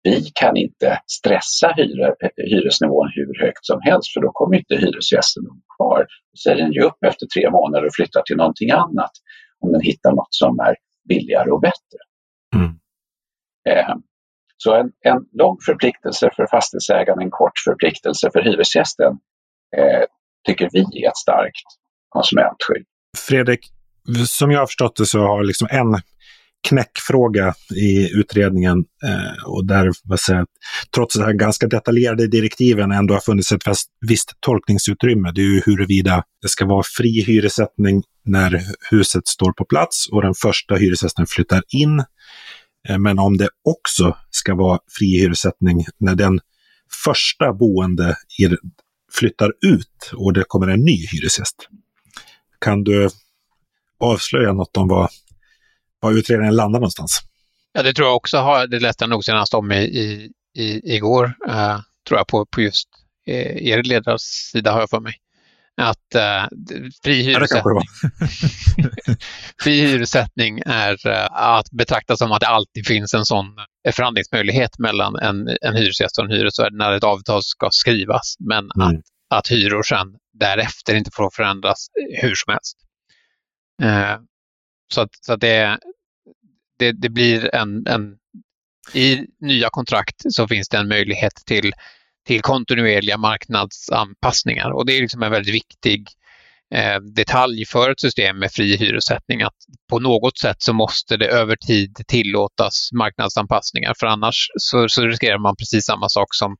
vi 0.02 0.30
kan 0.34 0.56
inte 0.56 1.00
stressa 1.06 1.72
hyre, 1.76 2.14
hyresnivån 2.36 3.10
hur 3.14 3.44
högt 3.44 3.66
som 3.66 3.80
helst 3.82 4.12
för 4.12 4.20
då 4.20 4.30
kommer 4.32 4.56
inte 4.56 4.76
hyresgästen 4.76 5.44
kvar. 5.76 6.06
Då 6.32 6.36
säger 6.44 6.56
den 6.56 6.72
ju 6.72 6.82
upp 6.82 7.04
efter 7.06 7.26
tre 7.26 7.50
månader 7.50 7.86
och 7.86 7.94
flyttar 7.94 8.22
till 8.22 8.36
någonting 8.36 8.70
annat 8.70 9.10
om 9.60 9.72
den 9.72 9.80
hittar 9.80 10.12
något 10.12 10.34
som 10.34 10.60
är 10.60 10.74
billigare 11.08 11.50
och 11.50 11.60
bättre. 11.60 11.98
Mm. 12.54 12.70
Eh, 13.68 13.94
så 14.56 14.74
en, 14.74 14.92
en 15.00 15.26
lång 15.32 15.56
förpliktelse 15.66 16.30
för 16.36 16.46
fastighetsägaren, 16.46 17.20
en 17.20 17.30
kort 17.30 17.58
förpliktelse 17.64 18.30
för 18.32 18.42
hyresgästen 18.42 19.12
eh, 19.76 20.04
tycker 20.46 20.68
vi 20.72 21.04
är 21.04 21.08
ett 21.08 21.16
starkt 21.16 21.66
konsumentskydd. 22.08 22.86
Fredrik, 23.28 23.72
som 24.26 24.50
jag 24.50 24.60
har 24.60 24.66
förstått 24.66 24.96
det 24.96 25.06
så 25.06 25.18
har 25.18 25.44
liksom 25.44 25.68
en 25.70 26.00
knäckfråga 26.68 27.54
i 27.74 28.10
utredningen 28.12 28.84
eh, 29.04 29.44
och 29.46 29.66
där, 29.66 29.92
vad 30.04 30.20
säger, 30.20 30.46
trots 30.94 31.14
de 31.14 31.24
här 31.24 31.32
ganska 31.32 31.66
detaljerade 31.66 32.26
direktiven 32.26 32.92
ändå 32.92 33.14
har 33.14 33.20
funnits 33.20 33.52
ett 33.52 33.62
visst 34.08 34.32
tolkningsutrymme. 34.40 35.32
Det 35.34 35.40
är 35.40 35.54
ju 35.54 35.62
huruvida 35.66 36.24
det 36.42 36.48
ska 36.48 36.66
vara 36.66 36.82
fri 36.96 37.24
hyressättning 37.26 38.02
när 38.24 38.62
huset 38.90 39.26
står 39.26 39.52
på 39.52 39.64
plats 39.64 40.08
och 40.12 40.22
den 40.22 40.34
första 40.34 40.74
hyresgästen 40.74 41.26
flyttar 41.26 41.62
in 41.68 42.02
Eh, 42.88 42.98
men 42.98 43.18
om 43.18 43.36
det 43.36 43.48
också 43.64 44.16
ska 44.30 44.54
vara 44.54 44.78
fri 44.98 45.20
hyressättning 45.20 45.84
när 45.98 46.14
den 46.14 46.40
första 47.04 47.52
boende 47.52 48.16
flyttar 49.12 49.52
ut 49.66 50.12
och 50.14 50.32
det 50.32 50.44
kommer 50.48 50.68
en 50.68 50.80
ny 50.80 51.06
hyresgäst. 51.06 51.68
Kan 52.60 52.84
du 52.84 53.08
avslöja 53.98 54.52
något 54.52 54.76
om 54.76 54.88
vad, 54.88 55.08
vad 56.00 56.18
utredningen 56.18 56.56
landar 56.56 56.80
någonstans? 56.80 57.20
Ja, 57.72 57.82
det 57.82 57.92
tror 57.92 58.08
jag 58.08 58.16
också. 58.16 58.66
det 58.70 58.80
läste 58.80 59.02
jag 59.02 59.10
nog 59.10 59.24
senast 59.24 59.54
om 59.54 59.72
i, 59.72 59.76
i, 59.76 60.30
i, 60.58 60.94
igår, 60.94 61.24
uh, 61.48 61.80
tror 62.08 62.18
jag, 62.18 62.26
på, 62.26 62.46
på 62.46 62.60
just 62.60 62.88
uh, 63.28 63.68
er 63.68 63.82
ledarsida 63.82 64.72
har 64.72 64.80
jag 64.80 64.90
för 64.90 65.00
mig. 65.00 65.14
att 65.76 66.14
uh, 66.14 66.48
fri, 67.04 67.22
hyressättning, 67.22 67.82
fri 69.62 69.80
hyressättning 69.80 70.62
är 70.66 71.06
uh, 71.06 71.26
att 71.30 71.70
betrakta 71.70 72.16
som 72.16 72.32
att 72.32 72.40
det 72.40 72.46
alltid 72.46 72.86
finns 72.86 73.14
en 73.14 73.24
sån 73.24 73.46
förhandlingsmöjlighet 73.94 74.78
mellan 74.78 75.16
en, 75.16 75.48
en 75.62 75.74
hyresgäst 75.76 76.18
och 76.18 76.24
en 76.24 76.30
hyresvärd 76.30 76.72
när 76.72 76.92
ett 76.92 77.04
avtal 77.04 77.42
ska 77.42 77.68
skrivas. 77.70 78.34
Men 78.38 78.58
mm. 78.58 78.88
att, 78.88 79.04
att 79.38 79.48
hyror 79.48 79.82
sen 79.82 80.06
därefter 80.40 80.94
inte 80.94 81.10
får 81.14 81.30
förändras 81.30 81.86
hur 82.22 82.34
som 82.34 82.52
helst. 82.52 82.85
Eh, 83.82 84.16
så 84.94 85.00
att, 85.00 85.10
så 85.20 85.32
att 85.32 85.40
det, 85.40 85.78
det, 86.78 86.92
det, 86.92 87.08
blir 87.08 87.54
en, 87.54 87.86
en... 87.86 88.16
I 88.92 89.26
nya 89.40 89.68
kontrakt 89.70 90.22
så 90.28 90.48
finns 90.48 90.68
det 90.68 90.78
en 90.78 90.88
möjlighet 90.88 91.34
till 91.46 91.72
till 92.26 92.42
kontinuerliga 92.42 93.16
marknadsanpassningar. 93.16 94.70
Och 94.70 94.86
det 94.86 94.96
är 94.96 95.00
liksom 95.00 95.22
en 95.22 95.32
väldigt 95.32 95.54
viktig 95.54 96.08
eh, 96.74 97.00
detalj 97.00 97.64
för 97.66 97.90
ett 97.90 98.00
system 98.00 98.38
med 98.38 98.52
fri 98.52 98.76
hyressättning 98.76 99.42
att 99.42 99.56
på 99.90 99.98
något 99.98 100.38
sätt 100.38 100.56
så 100.58 100.72
måste 100.72 101.16
det 101.16 101.26
över 101.26 101.56
tid 101.56 101.96
tillåtas 102.06 102.88
marknadsanpassningar 102.92 103.94
för 104.00 104.06
annars 104.06 104.48
så, 104.58 104.88
så 104.88 105.02
riskerar 105.02 105.38
man 105.38 105.56
precis 105.56 105.84
samma 105.84 106.08
sak 106.08 106.34
som 106.34 106.56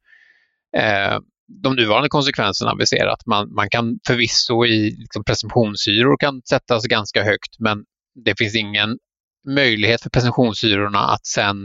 eh, 0.77 1.19
de 1.63 1.77
nuvarande 1.77 2.09
konsekvenserna 2.09 2.75
vi 2.79 2.87
ser 2.87 3.07
att 3.07 3.27
man, 3.27 3.55
man 3.55 3.71
kan 3.71 3.99
förvisso 4.07 4.67
i 4.67 4.97
liksom 4.99 5.25
presumtionshyror 5.25 6.17
kan 6.17 6.43
sättas 6.43 6.87
ganska 6.87 7.25
högt 7.25 7.59
men 7.59 7.85
det 8.25 8.39
finns 8.39 8.55
ingen 8.55 8.99
möjlighet 9.49 10.03
för 10.03 10.11
presumtionshyrorna 10.11 10.99
att 10.99 11.27
sen 11.27 11.57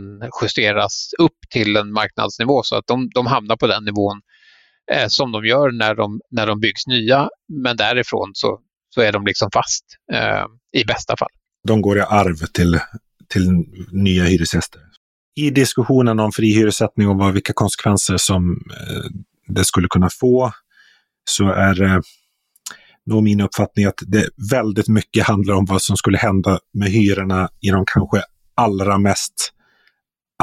justeras 0.41 1.10
upp 1.20 1.38
till 1.50 1.76
en 1.76 1.91
marknadsnivå 1.91 2.63
så 2.63 2.76
att 2.76 2.88
de, 2.88 3.10
de 3.13 3.28
hamnar 3.28 3.56
på 3.56 3.67
den 3.67 3.84
nivån 3.84 4.22
eh, 4.91 5.08
som 5.08 5.32
de 5.32 5.46
gör 5.46 5.72
när 5.72 5.96
de, 5.96 6.20
när 6.32 6.48
de 6.48 6.60
byggs 6.60 6.88
nya. 6.88 7.30
Men 7.63 7.78
därifrån 7.78 8.32
så, 8.34 8.60
så 8.96 9.02
är 9.02 9.12
de 9.12 9.26
liksom 9.26 9.50
fast 9.54 9.86
eh, 10.13 10.46
i 10.82 10.86
bästa 10.86 11.17
fall. 11.17 11.30
De 11.67 11.82
går 11.82 11.98
i 11.98 12.02
arv 12.02 12.36
till, 12.54 12.80
till 13.28 13.48
nya 13.91 14.24
hyresgäster. 14.24 14.82
I 15.36 15.50
diskussionen 15.50 16.20
om 16.20 16.32
fri 16.32 16.54
hyressättning 16.54 17.08
och 17.08 17.17
vad, 17.17 17.34
vilka 17.34 17.54
konsekvenser 17.54 18.17
som 18.17 18.52
eh, 18.52 19.10
det 19.54 19.66
skulle 19.66 19.88
kunna 19.88 20.10
få 20.10 20.52
så 21.30 21.50
är 21.50 21.82
eh, 21.82 22.00
nog 23.06 23.24
min 23.24 23.42
uppfattning 23.42 23.86
att 23.86 24.00
det 24.08 24.30
väldigt 24.52 24.88
mycket 24.88 25.28
handlar 25.28 25.56
om 25.56 25.66
vad 25.66 25.82
som 25.82 25.98
skulle 25.98 26.18
hända 26.18 26.60
med 26.74 26.90
hyrorna 26.90 27.50
i 27.62 27.70
de 27.70 27.84
kanske 27.88 28.24
allra 28.56 28.98
mest 28.98 29.54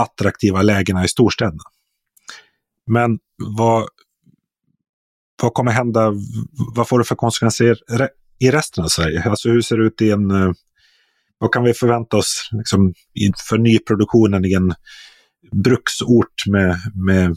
attraktiva 0.01 0.63
lägena 0.63 1.05
i 1.05 1.09
storstäderna. 1.09 1.63
Men 2.87 3.19
vad, 3.57 3.89
vad 5.43 5.55
kommer 5.55 5.73
hända? 5.73 6.13
Vad 6.75 6.89
får 6.89 6.99
det 6.99 7.05
för 7.05 7.15
konsekvenser 7.15 7.79
i 8.39 8.51
resten 8.51 8.85
av 8.85 8.89
Sverige? 8.89 9.23
Alltså 9.23 9.49
hur 9.49 9.63
ser 9.63 9.77
det 9.77 9.85
ut 9.85 10.03
i 10.03 10.11
en... 10.11 10.31
Eh, 10.31 10.53
vad 11.41 11.53
kan 11.53 11.65
vi 11.65 11.75
förvänta 11.75 12.17
oss 12.17 12.49
liksom, 12.53 12.95
för 13.49 13.59
nyproduktionen 13.59 14.45
i 14.45 14.53
en 14.53 14.75
bruksort 15.53 16.47
med, 16.47 16.77
med, 16.95 17.37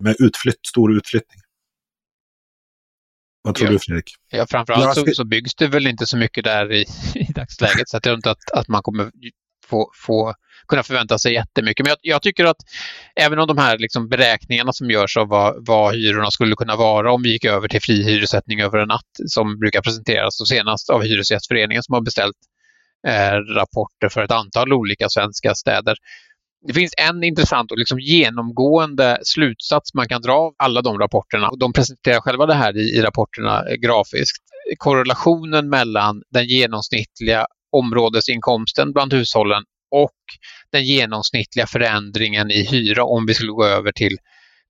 med 0.00 0.16
utflytt, 0.18 0.66
stor 0.66 0.96
utflyttning? 0.96 1.40
Vad 3.42 3.54
tror 3.54 3.68
ja. 3.68 3.72
du 3.72 3.78
Fredrik? 3.78 4.14
Ja, 4.30 4.46
framförallt 4.50 4.94
så, 4.94 5.06
så 5.14 5.24
byggs 5.24 5.54
det 5.54 5.66
väl 5.66 5.86
inte 5.86 6.06
så 6.06 6.16
mycket 6.16 6.44
där 6.44 6.72
i, 6.72 6.80
i 7.14 7.32
dagsläget 7.32 7.88
så 7.88 7.96
att 7.96 8.06
jag 8.06 8.12
tror 8.12 8.14
inte 8.14 8.30
att, 8.30 8.50
att 8.52 8.68
man 8.68 8.82
kommer 8.82 9.10
få, 9.70 9.90
få 9.94 10.34
kunna 10.68 10.82
förvänta 10.82 11.18
sig 11.18 11.32
jättemycket. 11.34 11.86
Men 11.86 11.90
jag, 11.90 11.98
jag 12.14 12.22
tycker 12.22 12.44
att 12.44 12.56
även 13.16 13.38
om 13.38 13.46
de 13.46 13.58
här 13.58 13.78
liksom 13.78 14.08
beräkningarna 14.08 14.72
som 14.72 14.90
görs 14.90 15.16
av 15.16 15.28
vad, 15.28 15.66
vad 15.66 15.94
hyrorna 15.94 16.30
skulle 16.30 16.54
kunna 16.54 16.76
vara 16.76 17.12
om 17.12 17.22
vi 17.22 17.32
gick 17.32 17.44
över 17.44 17.68
till 17.68 17.82
fri 17.82 18.02
hyressättning 18.02 18.60
över 18.60 18.78
en 18.78 18.88
natt 18.88 19.10
som 19.26 19.58
brukar 19.58 19.80
presenteras 19.80 20.40
och 20.40 20.48
senast 20.48 20.90
av 20.90 21.02
Hyresgästföreningen 21.02 21.82
som 21.82 21.92
har 21.94 22.02
beställt 22.02 22.36
eh, 23.06 23.34
rapporter 23.34 24.08
för 24.08 24.22
ett 24.22 24.30
antal 24.30 24.72
olika 24.72 25.08
svenska 25.08 25.54
städer 25.54 25.96
det 26.66 26.72
finns 26.72 26.94
en 26.96 27.24
intressant 27.24 27.70
och 27.70 27.78
liksom 27.78 28.00
genomgående 28.00 29.18
slutsats 29.22 29.94
man 29.94 30.08
kan 30.08 30.22
dra 30.22 30.32
av 30.32 30.54
alla 30.58 30.82
de 30.82 30.98
rapporterna. 30.98 31.50
De 31.60 31.72
presenterar 31.72 32.20
själva 32.20 32.46
det 32.46 32.54
här 32.54 32.76
i, 32.76 32.80
i 32.80 33.02
rapporterna 33.02 33.64
eh, 33.68 33.74
grafiskt. 33.74 34.44
Korrelationen 34.78 35.68
mellan 35.68 36.22
den 36.30 36.46
genomsnittliga 36.46 37.46
områdesinkomsten 37.72 38.92
bland 38.92 39.12
hushållen 39.12 39.62
och 39.90 40.16
den 40.72 40.84
genomsnittliga 40.84 41.66
förändringen 41.66 42.50
i 42.50 42.62
hyra 42.62 43.04
om 43.04 43.26
vi 43.26 43.34
skulle 43.34 43.52
gå 43.52 43.64
över 43.64 43.92
till, 43.92 44.16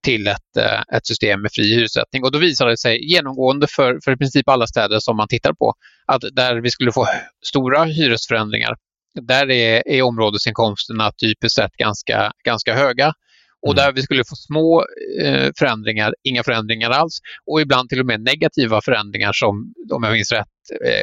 till 0.03 0.27
ett, 0.27 0.57
eh, 0.57 0.97
ett 0.97 1.07
system 1.07 1.41
med 1.41 1.51
fri 1.53 1.75
hyressättning. 1.75 2.23
Och 2.23 2.31
då 2.31 2.39
visar 2.39 2.67
det 2.67 2.77
sig 2.77 3.11
genomgående 3.11 3.67
för, 3.67 3.99
för 4.03 4.11
i 4.11 4.17
princip 4.17 4.49
alla 4.49 4.67
städer 4.67 4.99
som 4.99 5.17
man 5.17 5.27
tittar 5.27 5.53
på 5.53 5.73
att 6.05 6.21
där 6.33 6.61
vi 6.61 6.71
skulle 6.71 6.91
få 6.91 7.07
stora 7.45 7.83
hyresförändringar 7.83 8.75
där 9.21 9.51
är, 9.51 9.87
är 9.87 10.01
områdesinkomsterna 10.01 11.11
typiskt 11.11 11.55
sett 11.55 11.71
ganska, 11.77 12.31
ganska 12.45 12.75
höga. 12.75 13.13
Och 13.61 13.73
mm. 13.73 13.75
där 13.75 13.91
vi 13.91 14.01
skulle 14.01 14.23
få 14.23 14.35
små 14.35 14.85
eh, 15.21 15.51
förändringar, 15.59 16.13
inga 16.23 16.43
förändringar 16.43 16.89
alls 16.89 17.19
och 17.51 17.61
ibland 17.61 17.89
till 17.89 17.99
och 17.99 18.05
med 18.05 18.21
negativa 18.21 18.81
förändringar 18.81 19.31
som, 19.33 19.73
om 19.93 20.03
jag 20.03 20.13
minns 20.13 20.31
rätt, 20.31 20.47
eh, 20.85 21.01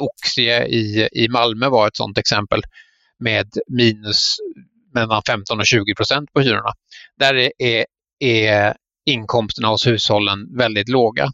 Oxie 0.00 0.66
i, 0.66 1.08
i 1.12 1.28
Malmö 1.28 1.68
var 1.68 1.88
ett 1.88 1.96
sådant 1.96 2.18
exempel 2.18 2.62
med 3.18 3.48
minus 3.66 4.36
mellan 4.94 5.22
15 5.26 5.58
och 5.58 5.66
20 5.66 5.94
procent 5.94 6.32
på 6.32 6.40
hyrorna. 6.40 6.72
Där 7.18 7.50
är, 7.58 7.84
är 8.18 8.74
inkomsterna 9.06 9.68
hos 9.68 9.86
hushållen 9.86 10.56
väldigt 10.56 10.88
låga. 10.88 11.24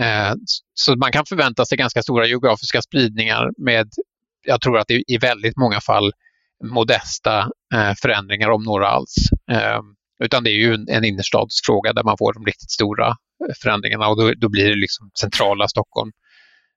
Eh, 0.00 0.34
så 0.74 0.96
man 0.96 1.12
kan 1.12 1.26
förvänta 1.26 1.64
sig 1.64 1.78
ganska 1.78 2.02
stora 2.02 2.26
geografiska 2.26 2.82
spridningar 2.82 3.50
med 3.58 3.88
jag 4.48 4.60
tror 4.60 4.78
att 4.78 4.88
det 4.88 5.02
i 5.06 5.18
väldigt 5.18 5.56
många 5.56 5.80
fall 5.80 6.12
modesta 6.64 7.38
eh, 7.74 7.94
förändringar 8.02 8.50
om 8.50 8.62
några 8.62 8.88
alls. 8.88 9.14
Eh, 9.50 9.80
utan 10.24 10.44
det 10.44 10.50
är 10.50 10.54
ju 10.54 10.74
en, 10.74 10.88
en 10.88 11.04
innerstadsfråga 11.04 11.92
där 11.92 12.04
man 12.04 12.18
får 12.18 12.32
de 12.32 12.44
riktigt 12.44 12.70
stora 12.70 13.08
eh, 13.08 13.54
förändringarna 13.62 14.08
och 14.08 14.16
då, 14.16 14.32
då 14.36 14.48
blir 14.48 14.68
det 14.68 14.76
liksom 14.76 15.10
centrala 15.20 15.68
Stockholm. 15.68 16.12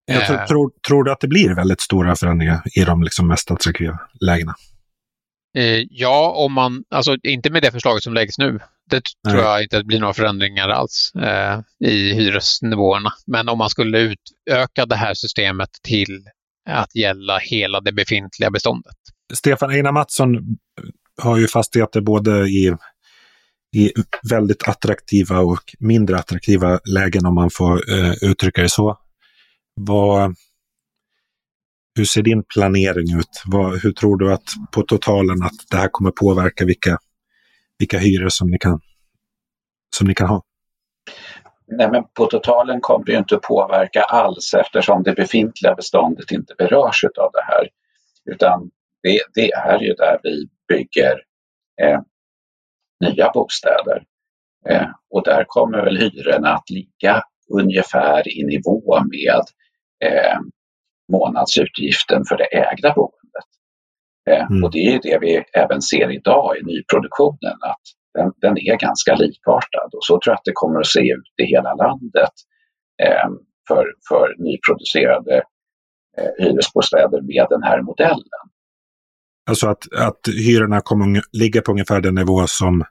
Jag 0.05 0.27
tror, 0.27 0.37
tror, 0.37 0.71
tror, 0.87 1.03
du 1.03 1.11
att 1.11 1.19
det 1.19 1.27
blir 1.27 1.55
väldigt 1.55 1.81
stora 1.81 2.15
förändringar 2.15 2.61
i 2.75 2.83
de 2.83 3.03
liksom 3.03 3.27
mest 3.27 3.51
attraktiva 3.51 3.99
lägena? 4.25 4.55
Eh, 5.57 5.83
ja, 5.89 6.31
om 6.31 6.53
man, 6.53 6.83
alltså 6.89 7.17
inte 7.23 7.49
med 7.49 7.61
det 7.61 7.71
förslaget 7.71 8.03
som 8.03 8.13
läggs 8.13 8.37
nu. 8.37 8.59
Det 8.89 9.01
Nej. 9.23 9.33
tror 9.33 9.45
jag 9.45 9.63
inte 9.63 9.77
att 9.77 9.81
det 9.81 9.87
blir 9.87 9.99
några 9.99 10.13
förändringar 10.13 10.69
alls 10.69 11.11
eh, 11.15 11.59
i 11.89 12.13
hyresnivåerna. 12.13 13.13
Men 13.27 13.49
om 13.49 13.57
man 13.57 13.69
skulle 13.69 13.99
utöka 13.99 14.85
det 14.85 14.95
här 14.95 15.13
systemet 15.13 15.69
till 15.83 16.25
att 16.69 16.95
gälla 16.95 17.37
hela 17.37 17.81
det 17.81 17.91
befintliga 17.91 18.51
beståndet. 18.51 18.95
Stefan 19.33 19.69
Einar 19.69 19.91
Mattsson 19.91 20.57
har 21.21 21.37
ju 21.37 21.47
fastigheter 21.47 22.01
både 22.01 22.47
i, 22.47 22.75
i 23.75 23.91
väldigt 24.29 24.67
attraktiva 24.67 25.39
och 25.39 25.75
mindre 25.79 26.17
attraktiva 26.17 26.79
lägen 26.85 27.25
om 27.25 27.35
man 27.35 27.49
får 27.53 27.93
eh, 27.93 28.13
uttrycka 28.21 28.61
det 28.61 28.69
så. 28.69 28.97
Vad, 29.75 30.35
hur 31.95 32.05
ser 32.05 32.21
din 32.21 32.43
planering 32.53 33.17
ut? 33.19 33.43
Vad, 33.45 33.81
hur 33.83 33.91
tror 33.91 34.17
du 34.17 34.33
att 34.33 34.53
på 34.71 34.81
totalen 34.81 35.43
att 35.43 35.69
det 35.71 35.77
här 35.77 35.89
kommer 35.91 36.11
påverka 36.11 36.65
vilka, 36.65 36.97
vilka 37.79 37.97
hyror 37.97 38.29
som 38.29 38.49
ni 38.49 38.57
kan, 38.57 38.79
som 39.95 40.07
ni 40.07 40.15
kan 40.15 40.27
ha? 40.27 40.43
Nej, 41.67 41.91
men 41.91 42.03
på 42.13 42.25
totalen 42.25 42.81
kommer 42.81 43.05
det 43.05 43.13
inte 43.13 43.37
påverka 43.37 44.01
alls 44.01 44.53
eftersom 44.53 45.03
det 45.03 45.13
befintliga 45.13 45.75
beståndet 45.75 46.31
inte 46.31 46.55
berörs 46.57 47.03
av 47.03 47.31
det 47.33 47.43
här. 47.43 47.69
Utan 48.25 48.69
det, 49.03 49.19
det 49.33 49.51
är 49.51 49.79
ju 49.79 49.93
där 49.93 50.19
vi 50.23 50.47
bygger 50.67 51.23
eh, 51.81 51.99
nya 52.99 53.31
bostäder. 53.33 54.03
Eh, 54.69 54.87
och 55.09 55.23
där 55.23 55.45
kommer 55.47 55.83
väl 55.83 55.97
hyrorna 55.97 56.53
att 56.53 56.69
ligga 56.69 57.23
ungefär 57.53 58.37
i 58.37 58.43
nivå 58.43 58.99
med 59.11 59.43
eh, 60.11 60.39
månadsutgiften 61.11 62.25
för 62.25 62.37
det 62.37 62.57
ägda 62.57 62.93
boendet. 62.93 63.49
Eh, 64.29 64.51
mm. 64.51 64.63
Och 64.63 64.71
det 64.71 64.93
är 64.93 64.99
det 65.03 65.17
vi 65.21 65.43
även 65.53 65.81
ser 65.81 66.11
idag 66.11 66.57
i 66.57 66.63
nyproduktionen, 66.63 67.57
att 67.61 67.81
den, 68.13 68.31
den, 68.41 68.57
är 68.57 68.77
ganska 68.77 69.15
likartad 69.15 69.89
och 69.93 70.05
så 70.05 70.13
tror 70.13 70.31
jag 70.31 70.35
att 70.35 70.45
det 70.45 70.51
kommer 70.53 70.79
att 70.79 70.87
se 70.87 70.99
ut 70.99 71.33
i 71.43 71.45
hela 71.45 71.73
landet 71.73 72.33
eh, 73.03 73.29
för, 73.67 73.85
för 74.09 74.35
nyproducerade 74.37 75.35
eh, 76.17 76.45
hyresbostäder 76.45 77.21
med 77.21 77.45
den 77.49 77.63
här 77.63 77.81
modellen. 77.81 78.45
Alltså 79.49 79.67
att, 79.67 79.93
att 79.97 80.19
hyrorna 80.27 80.81
kommer 80.81 81.21
ligga 81.31 81.61
på 81.61 81.71
ungefär 81.71 82.01
den 82.01 82.15
nivå 82.15 82.47
som 82.47 82.83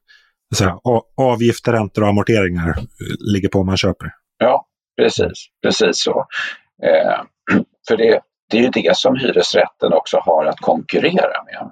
säga, 0.56 0.78
avgifter, 1.16 1.72
räntor 1.72 2.02
och 2.02 2.08
amorteringar 2.08 2.68
eh, 2.68 3.32
ligger 3.34 3.48
på 3.48 3.58
om 3.58 3.66
man 3.66 3.76
köper? 3.76 4.10
Ja, 4.38 4.66
precis, 4.96 5.46
precis 5.62 6.02
så. 6.02 6.26
Eh, 6.82 7.20
för 7.88 7.96
det, 7.96 8.20
det 8.50 8.58
är 8.58 8.62
ju 8.62 8.70
det 8.70 8.96
som 8.96 9.16
hyresrätten 9.16 9.92
också 9.92 10.18
har 10.18 10.44
att 10.44 10.60
konkurrera 10.60 11.44
med. 11.44 11.70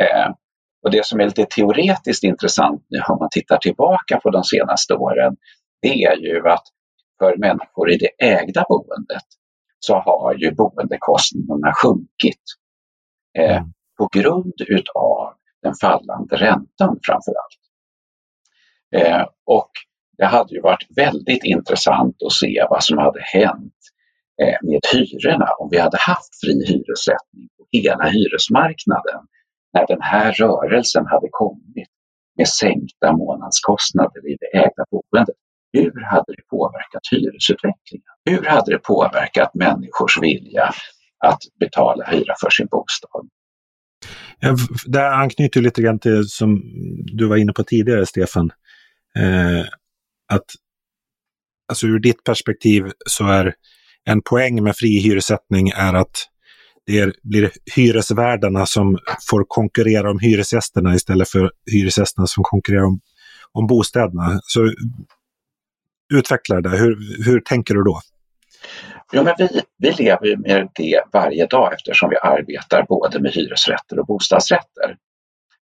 Eh, 0.00 0.34
och 0.82 0.90
det 0.90 1.06
som 1.06 1.20
är 1.20 1.24
lite 1.24 1.44
teoretiskt 1.44 2.24
intressant 2.24 2.86
nu 2.88 2.98
om 3.08 3.18
man 3.20 3.28
tittar 3.30 3.56
tillbaka 3.56 4.20
på 4.20 4.30
de 4.30 4.44
senaste 4.44 4.94
åren, 4.94 5.36
det 5.82 6.04
är 6.04 6.16
ju 6.16 6.48
att 6.48 6.64
för 7.18 7.36
människor 7.36 7.90
i 7.90 7.96
det 7.96 8.24
ägda 8.24 8.64
boendet 8.68 9.24
så 9.78 9.94
har 9.94 10.34
ju 10.34 10.54
boendekostnaderna 10.54 11.72
sjunkit. 11.82 12.42
Eh, 13.38 13.56
mm. 13.56 13.72
På 13.98 14.08
grund 14.12 14.54
utav 14.68 15.34
den 15.62 15.74
fallande 15.80 16.36
räntan 16.36 16.98
framför 17.06 17.32
allt. 17.42 17.60
Eh, 18.96 19.26
och 19.46 19.70
det 20.18 20.26
hade 20.26 20.54
ju 20.54 20.60
varit 20.60 20.86
väldigt 20.96 21.44
intressant 21.44 22.16
att 22.26 22.32
se 22.32 22.66
vad 22.70 22.84
som 22.84 22.98
hade 22.98 23.20
hänt 23.22 23.74
eh, 24.42 24.58
med 24.62 24.80
hyrorna 24.92 25.48
om 25.58 25.68
vi 25.70 25.78
hade 25.78 25.98
haft 25.98 26.40
fri 26.40 26.66
hyressättning 26.66 27.48
på 27.56 27.66
hela 27.72 28.04
hyresmarknaden 28.04 29.26
när 29.72 29.86
den 29.86 30.02
här 30.02 30.32
rörelsen 30.32 31.06
hade 31.06 31.28
kommit 31.30 31.88
med 32.36 32.48
sänkta 32.48 33.12
månadskostnader 33.12 34.30
i 34.32 34.36
det 34.40 34.58
ägda 34.58 34.84
boendet. 34.90 35.36
Hur 35.72 36.04
hade 36.04 36.32
det 36.36 36.42
påverkat 36.50 37.02
hyresutvecklingen? 37.10 38.12
Hur 38.24 38.44
hade 38.44 38.72
det 38.72 38.78
påverkat 38.78 39.54
människors 39.54 40.22
vilja 40.22 40.72
att 41.24 41.38
betala 41.60 42.04
hyra 42.04 42.34
för 42.40 42.50
sin 42.50 42.66
bostad? 42.66 43.28
Det 44.86 44.98
här 44.98 45.12
anknyter 45.12 45.60
lite 45.60 45.82
grann 45.82 45.98
till 45.98 46.28
som 46.28 46.62
du 47.04 47.28
var 47.28 47.36
inne 47.36 47.52
på 47.52 47.64
tidigare, 47.64 48.06
Stefan. 48.06 48.50
Eh, 49.16 49.66
att 50.32 50.44
alltså 51.68 51.86
ur 51.86 51.98
ditt 51.98 52.24
perspektiv 52.24 52.92
så 53.06 53.26
är 53.26 53.54
en 54.04 54.22
poäng 54.22 54.62
med 54.62 54.76
fri 54.76 54.98
hyressättning 54.98 55.68
är 55.68 55.94
att 55.94 56.26
det 56.90 57.12
blir 57.22 57.50
hyresvärdarna 57.76 58.66
som 58.66 58.98
får 59.30 59.44
konkurrera 59.48 60.10
om 60.10 60.18
hyresgästerna 60.18 60.94
istället 60.94 61.28
för 61.28 61.50
hyresgästerna 61.72 62.26
som 62.26 62.44
konkurrerar 62.44 62.84
om, 62.84 63.00
om 63.52 63.66
bostäderna. 63.66 64.40
Så 64.42 64.72
utveckla 66.14 66.60
det. 66.60 66.68
Hur, 66.68 67.24
hur 67.24 67.40
tänker 67.40 67.74
du 67.74 67.82
då? 67.82 68.00
Ja, 69.12 69.22
men 69.22 69.34
vi, 69.38 69.62
vi 69.78 69.90
lever 69.90 70.36
med 70.36 70.68
det 70.74 71.02
varje 71.12 71.46
dag 71.46 71.74
eftersom 71.74 72.10
vi 72.10 72.16
arbetar 72.16 72.86
både 72.88 73.20
med 73.20 73.32
hyresrätter 73.32 73.98
och 73.98 74.06
bostadsrätter. 74.06 74.96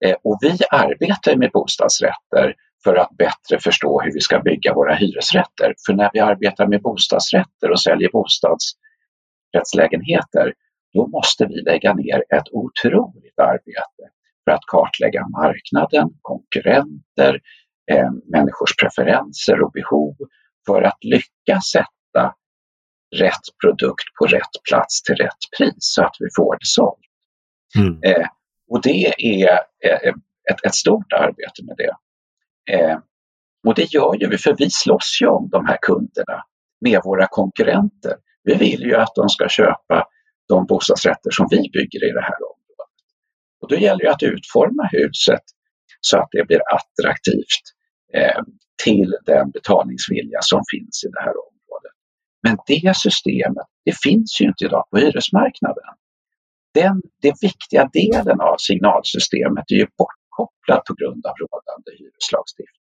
Eh, 0.05 0.15
och 0.23 0.39
vi 0.41 0.57
arbetar 0.71 1.35
med 1.35 1.51
bostadsrätter 1.51 2.55
för 2.83 2.95
att 2.95 3.17
bättre 3.17 3.59
förstå 3.59 4.01
hur 4.01 4.13
vi 4.13 4.19
ska 4.19 4.39
bygga 4.39 4.73
våra 4.73 4.95
hyresrätter. 4.95 5.73
För 5.85 5.93
när 5.93 6.09
vi 6.13 6.19
arbetar 6.19 6.67
med 6.67 6.81
bostadsrätter 6.81 7.71
och 7.71 7.81
säljer 7.81 8.09
bostadsrättslägenheter, 8.11 10.53
då 10.95 11.07
måste 11.07 11.45
vi 11.45 11.61
lägga 11.61 11.93
ner 11.93 12.23
ett 12.35 12.49
otroligt 12.51 13.39
arbete 13.39 14.03
för 14.43 14.51
att 14.51 14.65
kartlägga 14.71 15.27
marknaden, 15.27 16.09
konkurrenter, 16.21 17.41
eh, 17.91 18.11
människors 18.35 18.75
preferenser 18.81 19.61
och 19.61 19.71
behov 19.71 20.15
för 20.65 20.81
att 20.81 20.97
lyckas 21.01 21.71
sätta 21.71 22.35
rätt 23.15 23.45
produkt 23.63 24.07
på 24.19 24.25
rätt 24.25 24.55
plats 24.69 25.03
till 25.03 25.15
rätt 25.15 25.41
pris 25.57 25.75
så 25.79 26.03
att 26.03 26.15
vi 26.19 26.27
får 26.35 26.55
det 26.55 26.65
sålt. 26.65 26.99
Mm. 27.77 27.99
Eh, 28.03 28.27
och 28.69 28.81
det 28.81 29.13
är 29.17 29.51
eh, 29.85 30.13
ett, 30.51 30.65
ett, 30.65 30.75
stort 30.75 31.13
arbete 31.13 31.63
med 31.63 31.75
det. 31.77 31.95
Eh, 32.73 32.97
och 33.67 33.75
det 33.75 33.93
gör 33.93 34.15
ju 34.21 34.29
vi, 34.29 34.37
för 34.37 34.55
vi 34.57 34.69
slåss 34.69 35.19
ju 35.21 35.27
om 35.27 35.49
de 35.49 35.65
här 35.65 35.77
kunderna 35.81 36.43
med 36.81 37.01
våra 37.03 37.27
konkurrenter. 37.27 38.15
Vi 38.43 38.55
vill 38.55 38.81
ju 38.81 38.95
att 38.95 39.15
de 39.15 39.29
ska 39.29 39.49
köpa 39.49 40.07
de 40.47 40.65
bostadsrätter 40.65 41.31
som 41.31 41.47
vi 41.49 41.57
bygger 41.57 42.01
i 42.09 42.11
det 42.11 42.21
här 42.21 42.39
området. 42.51 42.93
Och 43.61 43.67
då 43.69 43.75
gäller 43.75 44.03
det 44.03 44.11
att 44.11 44.23
utforma 44.23 44.89
huset 44.91 45.45
så 46.01 46.17
att 46.17 46.29
det 46.31 46.47
blir 46.47 46.61
attraktivt 46.77 47.63
eh, 48.13 48.41
till 48.83 49.15
den 49.25 49.51
betalningsvilja 49.51 50.39
som 50.41 50.61
finns 50.71 51.03
i 51.07 51.09
det 51.15 51.21
här 51.21 51.35
området. 51.47 51.95
Men 52.45 52.57
det 52.67 52.97
systemet, 52.97 53.67
det 53.85 53.97
finns 54.03 54.41
ju 54.41 54.45
inte 54.45 54.65
idag 54.65 54.83
på 54.91 54.97
hyresmarknaden. 54.97 55.89
Den, 56.73 57.01
den 57.21 57.35
viktiga 57.41 57.89
delen 57.93 58.39
av 58.41 58.55
signalsystemet 58.57 59.65
är 59.71 59.75
ju 59.75 59.87
bortkopplad 59.99 60.81
på 60.87 60.93
grund 60.99 61.25
av 61.25 61.33
rådande 61.41 61.89
hyreslagstiftning. 61.99 62.85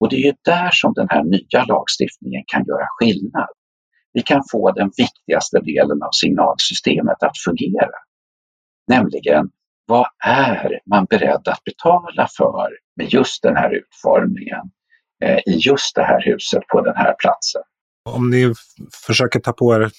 Och 0.00 0.08
det 0.08 0.16
är 0.16 0.26
ju 0.30 0.34
där 0.44 0.70
som 0.72 0.92
den 1.00 1.08
här 1.10 1.24
nya 1.24 1.64
lagstiftningen 1.72 2.44
kan 2.46 2.64
göra 2.70 2.86
skillnad. 2.96 3.54
Vi 4.12 4.22
kan 4.22 4.42
få 4.50 4.72
den 4.72 4.90
viktigaste 4.96 5.60
delen 5.60 6.02
av 6.02 6.10
signalsystemet 6.12 7.22
att 7.22 7.38
fungera. 7.44 7.98
Nämligen, 8.88 9.50
vad 9.86 10.06
är 10.24 10.80
man 10.90 11.04
beredd 11.04 11.48
att 11.48 11.64
betala 11.64 12.28
för 12.36 12.68
med 12.96 13.12
just 13.12 13.42
den 13.42 13.56
här 13.56 13.70
utformningen 13.74 14.70
eh, 15.24 15.38
i 15.38 15.58
just 15.58 15.94
det 15.94 16.02
här 16.02 16.22
huset 16.24 16.62
på 16.68 16.80
den 16.80 16.96
här 16.96 17.14
platsen? 17.18 17.62
Om 18.04 18.30
ni 18.30 18.54
försöker 19.06 19.40
ta 19.40 19.52
på 19.52 19.74
er 19.74 19.90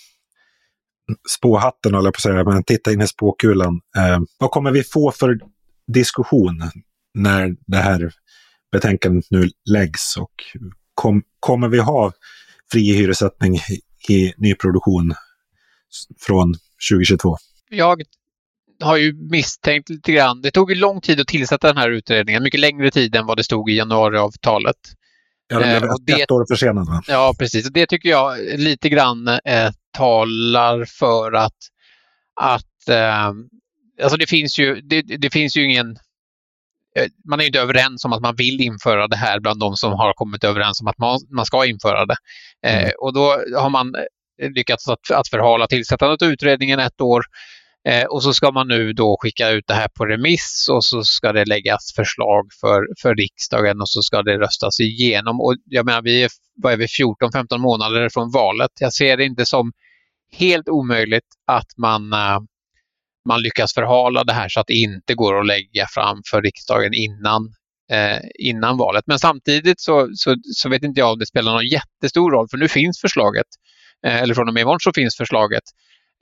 spåhatten, 1.29 1.93
håller 1.93 2.07
jag 2.07 2.13
på 2.13 2.17
att 2.17 2.21
säga, 2.21 2.43
men 2.43 2.63
titta 2.63 2.91
in 2.91 3.01
i 3.01 3.07
spåkulan. 3.07 3.81
Eh, 3.97 4.19
vad 4.39 4.51
kommer 4.51 4.71
vi 4.71 4.83
få 4.83 5.11
för 5.11 5.39
diskussion 5.93 6.71
när 7.13 7.55
det 7.67 7.77
här 7.77 8.11
betänkandet 8.71 9.25
nu 9.29 9.49
läggs? 9.69 10.17
Och 10.17 10.33
kom, 10.93 11.23
kommer 11.39 11.67
vi 11.67 11.79
ha 11.79 12.11
fri 12.71 12.93
hyressättning 12.93 13.59
i 14.09 14.33
nyproduktion 14.37 15.13
från 16.27 16.53
2022? 16.91 17.37
Jag 17.69 18.01
har 18.81 18.97
ju 18.97 19.13
misstänkt 19.13 19.89
lite 19.89 20.11
grann. 20.11 20.41
Det 20.41 20.51
tog 20.51 20.71
ju 20.71 20.75
lång 20.75 21.01
tid 21.01 21.19
att 21.19 21.27
tillsätta 21.27 21.67
den 21.67 21.77
här 21.77 21.89
utredningen, 21.89 22.43
mycket 22.43 22.59
längre 22.59 22.91
tid 22.91 23.15
än 23.15 23.25
vad 23.25 23.37
det 23.37 23.43
stod 23.43 23.69
i 23.69 23.73
januariavtalet. 23.73 24.75
Ja, 25.47 25.59
det 25.59 25.65
blev 25.65 25.83
ett, 25.83 26.21
ett 26.21 26.31
år 26.31 26.45
försenat 26.53 26.87
va? 26.87 27.03
Ja, 27.07 27.35
precis. 27.39 27.69
Det 27.69 27.85
tycker 27.85 28.09
jag 28.09 28.37
lite 28.59 28.89
grann 28.89 29.27
eh, 29.27 29.71
talar 29.97 30.85
för 30.85 31.31
att, 31.31 31.57
att 32.41 32.89
eh, 32.89 33.27
alltså 34.03 34.17
det 34.17 34.29
finns 34.29 34.59
ju, 34.59 34.81
det, 34.81 35.01
det 35.01 35.29
finns 35.29 35.57
ju 35.57 35.63
ingen 35.63 35.87
eh, 35.91 35.95
man 37.29 37.39
är 37.41 37.45
inte 37.45 37.59
överens 37.59 38.05
om 38.05 38.13
att 38.13 38.21
man 38.21 38.35
vill 38.35 38.61
införa 38.61 39.07
det 39.07 39.15
här 39.15 39.39
bland 39.39 39.59
de 39.59 39.75
som 39.75 39.91
har 39.91 40.13
kommit 40.13 40.43
överens 40.43 40.81
om 40.81 40.87
att 40.87 40.97
man, 40.97 41.19
man 41.35 41.45
ska 41.45 41.65
införa 41.65 42.05
det. 42.05 42.15
Eh, 42.65 42.83
mm. 42.83 42.91
och 43.01 43.13
då 43.13 43.37
har 43.57 43.69
man 43.69 43.95
lyckats 44.55 44.89
att, 44.89 45.11
att 45.11 45.27
förhala 45.27 45.67
tillsättandet 45.67 46.21
av 46.21 46.27
utredningen 46.27 46.79
ett 46.79 47.01
år. 47.01 47.23
Eh, 47.87 48.05
och 48.05 48.23
så 48.23 48.33
ska 48.33 48.51
man 48.51 48.67
nu 48.67 48.93
då 48.93 49.17
skicka 49.21 49.49
ut 49.49 49.63
det 49.67 49.73
här 49.73 49.87
på 49.97 50.05
remiss 50.05 50.67
och 50.71 50.85
så 50.85 51.03
ska 51.03 51.31
det 51.31 51.45
läggas 51.45 51.93
förslag 51.95 52.47
för, 52.61 52.87
för 53.01 53.15
riksdagen 53.15 53.81
och 53.81 53.89
så 53.89 54.01
ska 54.01 54.21
det 54.21 54.39
röstas 54.39 54.79
igenom. 54.79 55.41
Och 55.41 55.55
jag 55.65 55.85
menar, 55.85 56.01
vi 56.01 56.23
är, 56.23 56.29
vad 56.55 56.73
är 56.73 56.77
vi, 56.77 56.85
14-15 56.85 57.57
månader 57.57 58.09
från 58.09 58.31
valet. 58.31 58.71
Jag 58.79 58.93
ser 58.93 59.17
det 59.17 59.25
inte 59.25 59.45
som 59.45 59.71
helt 60.31 60.69
omöjligt 60.69 61.27
att 61.47 61.77
man, 61.77 62.13
uh, 62.13 62.39
man 63.27 63.41
lyckas 63.41 63.73
förhala 63.73 64.23
det 64.23 64.33
här 64.33 64.49
så 64.49 64.59
att 64.59 64.67
det 64.67 64.73
inte 64.73 65.15
går 65.15 65.39
att 65.39 65.47
lägga 65.47 65.87
fram 65.89 66.21
för 66.31 66.41
riksdagen 66.41 66.93
innan, 66.93 67.53
eh, 67.91 68.19
innan 68.39 68.77
valet. 68.77 69.03
Men 69.07 69.19
samtidigt 69.19 69.81
så, 69.81 70.09
så, 70.15 70.35
så, 70.53 70.69
vet 70.69 70.83
inte 70.83 70.99
jag 70.99 71.11
om 71.11 71.19
det 71.19 71.25
spelar 71.25 71.53
någon 71.53 71.67
jättestor 71.67 72.31
roll 72.31 72.47
för 72.49 72.57
nu 72.57 72.67
finns 72.67 73.01
förslaget, 73.01 73.47
eh, 74.05 74.21
eller 74.21 74.33
från 74.33 74.47
och 74.47 74.53
med 74.53 74.61
imorgon 74.61 74.79
så 74.79 74.93
finns 74.93 75.17
förslaget 75.17 75.63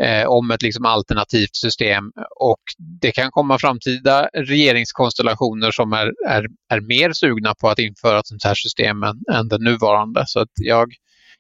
eh, 0.04 0.26
om 0.28 0.52
ett 0.52 0.62
liksom 0.62 0.86
alternativt 0.86 1.56
system 1.56 2.04
och 2.40 2.62
det 3.02 3.12
kan 3.12 3.32
komma 3.32 3.60
framtida 3.60 4.30
regeringskonstellationer 4.34 5.72
som 5.72 5.94
är, 5.94 6.12
är, 6.28 6.46
är 6.74 6.82
mer 6.82 7.14
sugna 7.14 7.54
på 7.62 7.70
att 7.70 7.80
införa 7.80 8.20
ett 8.20 8.28
sånt 8.28 8.44
här 8.44 8.56
system 8.56 9.04
än, 9.04 9.20
än 9.34 9.48
det 9.48 9.58
nuvarande. 9.58 10.24
Så 10.28 10.40
att 10.40 10.52
jag, 10.56 10.94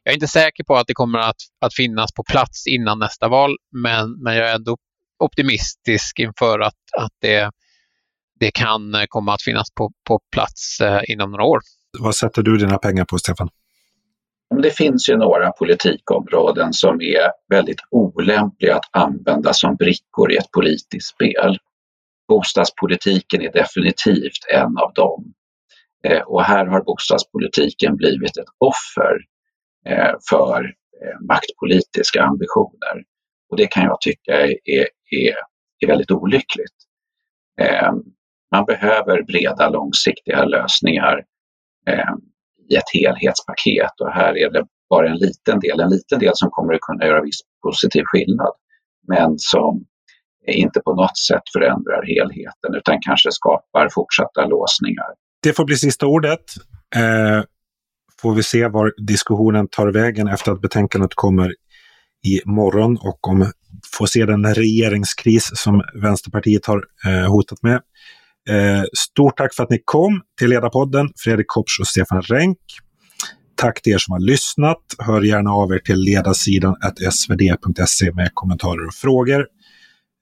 jag 0.03 0.11
är 0.11 0.15
inte 0.15 0.27
säker 0.27 0.63
på 0.63 0.75
att 0.75 0.87
det 0.87 0.93
kommer 0.93 1.19
att, 1.19 1.41
att 1.61 1.73
finnas 1.73 2.13
på 2.13 2.23
plats 2.23 2.67
innan 2.67 2.99
nästa 2.99 3.27
val 3.27 3.55
men, 3.71 4.23
men 4.23 4.35
jag 4.35 4.49
är 4.49 4.55
ändå 4.55 4.77
optimistisk 5.21 6.19
inför 6.19 6.59
att, 6.59 6.81
att 6.97 7.11
det, 7.21 7.51
det 8.39 8.51
kan 8.51 9.05
komma 9.09 9.33
att 9.33 9.41
finnas 9.41 9.73
på, 9.73 9.91
på 10.07 10.19
plats 10.31 10.81
eh, 10.81 11.01
inom 11.07 11.31
några 11.31 11.43
år. 11.43 11.59
Vad 11.99 12.15
sätter 12.15 12.41
du 12.41 12.57
dina 12.57 12.77
pengar 12.77 13.05
på, 13.05 13.17
Stefan? 13.17 13.49
Det 14.63 14.71
finns 14.71 15.09
ju 15.09 15.17
några 15.17 15.51
politikområden 15.51 16.73
som 16.73 17.01
är 17.01 17.31
väldigt 17.49 17.79
olämpliga 17.91 18.75
att 18.75 18.85
använda 18.91 19.53
som 19.53 19.75
brickor 19.75 20.31
i 20.31 20.37
ett 20.37 20.51
politiskt 20.51 21.07
spel. 21.07 21.57
Bostadspolitiken 22.27 23.41
är 23.41 23.51
definitivt 23.51 24.45
en 24.53 24.77
av 24.77 24.93
dem. 24.95 25.33
Eh, 26.03 26.21
och 26.21 26.43
här 26.43 26.65
har 26.65 26.83
bostadspolitiken 26.83 27.95
blivit 27.95 28.37
ett 28.37 28.49
offer 28.57 29.15
eh, 29.85 30.13
för 30.29 30.73
maktpolitiska 31.27 32.23
ambitioner. 32.23 33.03
Och 33.49 33.57
det 33.57 33.67
kan 33.67 33.83
jag 33.83 34.01
tycka 34.01 34.47
är, 34.47 34.87
är, 35.11 35.35
är 35.79 35.87
väldigt 35.87 36.11
olyckligt. 36.11 36.75
Ehm, 37.61 37.95
man 38.51 38.65
behöver 38.65 39.23
breda 39.23 39.69
långsiktiga 39.69 40.45
lösningar 40.45 41.23
ehm, 41.87 42.19
i 42.69 42.75
ett 42.75 42.89
helhetspaket 42.93 44.01
och 44.01 44.11
här 44.11 44.37
är 44.37 44.49
det 44.49 44.65
bara 44.89 45.09
en 45.09 45.17
liten 45.17 45.59
del, 45.59 45.79
en 45.79 45.89
liten 45.89 46.19
del 46.19 46.31
som 46.33 46.49
kommer 46.51 46.73
att 46.73 46.81
kunna 46.81 47.05
göra 47.05 47.21
viss 47.21 47.41
positiv 47.63 48.03
skillnad 48.05 48.53
men 49.07 49.33
som 49.37 49.85
inte 50.47 50.79
på 50.79 50.95
något 50.95 51.17
sätt 51.17 51.43
förändrar 51.53 52.03
helheten 52.07 52.75
utan 52.75 52.97
kanske 53.01 53.31
skapar 53.31 53.89
fortsatta 53.89 54.45
låsningar. 54.45 55.05
Det 55.43 55.53
får 55.53 55.65
bli 55.65 55.75
sista 55.75 56.05
ordet. 56.05 56.43
Eh, 56.95 57.43
får 58.21 58.35
vi 58.35 58.43
se 58.43 58.67
var 58.67 58.93
diskussionen 59.07 59.67
tar 59.67 59.87
vägen 59.87 60.27
efter 60.27 60.51
att 60.51 60.61
betänkandet 60.61 61.11
kommer 61.15 61.55
i 62.27 62.41
morgon 62.45 62.97
och 62.97 63.27
om 63.27 63.51
får 63.97 64.05
se 64.05 64.25
den 64.25 64.53
regeringskris 64.53 65.51
som 65.53 65.83
Vänsterpartiet 65.93 66.65
har 66.65 66.83
eh, 67.05 67.31
hotat 67.31 67.63
med. 67.63 67.81
Eh, 68.49 68.83
stort 68.97 69.37
tack 69.37 69.55
för 69.55 69.63
att 69.63 69.69
ni 69.69 69.81
kom 69.85 70.21
till 70.39 70.49
Ledarpodden, 70.49 71.09
Fredrik 71.17 71.47
Kopsch 71.47 71.79
och 71.79 71.87
Stefan 71.87 72.21
Renk. 72.21 72.57
Tack 73.55 73.81
till 73.81 73.93
er 73.93 73.97
som 73.97 74.11
har 74.11 74.19
lyssnat. 74.19 74.81
Hör 74.99 75.21
gärna 75.21 75.51
av 75.51 75.73
er 75.73 75.79
till 75.79 75.99
ledarsidan 75.99 76.75
svd.se 77.11 78.11
med 78.11 78.29
kommentarer 78.33 78.87
och 78.87 78.93
frågor. 78.93 79.47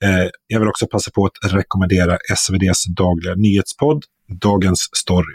Eh, 0.04 0.30
jag 0.48 0.60
vill 0.60 0.69
också 0.69 0.88
passa 0.88 1.12
på 1.12 1.26
att 1.26 1.54
rekommendera 1.54 2.17
SVDs 2.34 2.86
dagliga 2.86 3.36
nyhetspodd 3.36 4.06
Dagens 4.41 4.89
Story. 4.98 5.34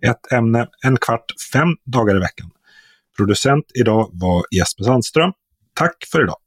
Ett 0.00 0.32
ämne, 0.32 0.66
en 0.84 0.96
kvart, 0.96 1.24
fem 1.52 1.68
dagar 1.84 2.16
i 2.16 2.18
veckan. 2.18 2.50
Producent 3.16 3.64
idag 3.80 4.10
var 4.12 4.44
Jesper 4.50 4.84
Sandström. 4.84 5.32
Tack 5.74 5.96
för 6.12 6.22
idag! 6.22 6.41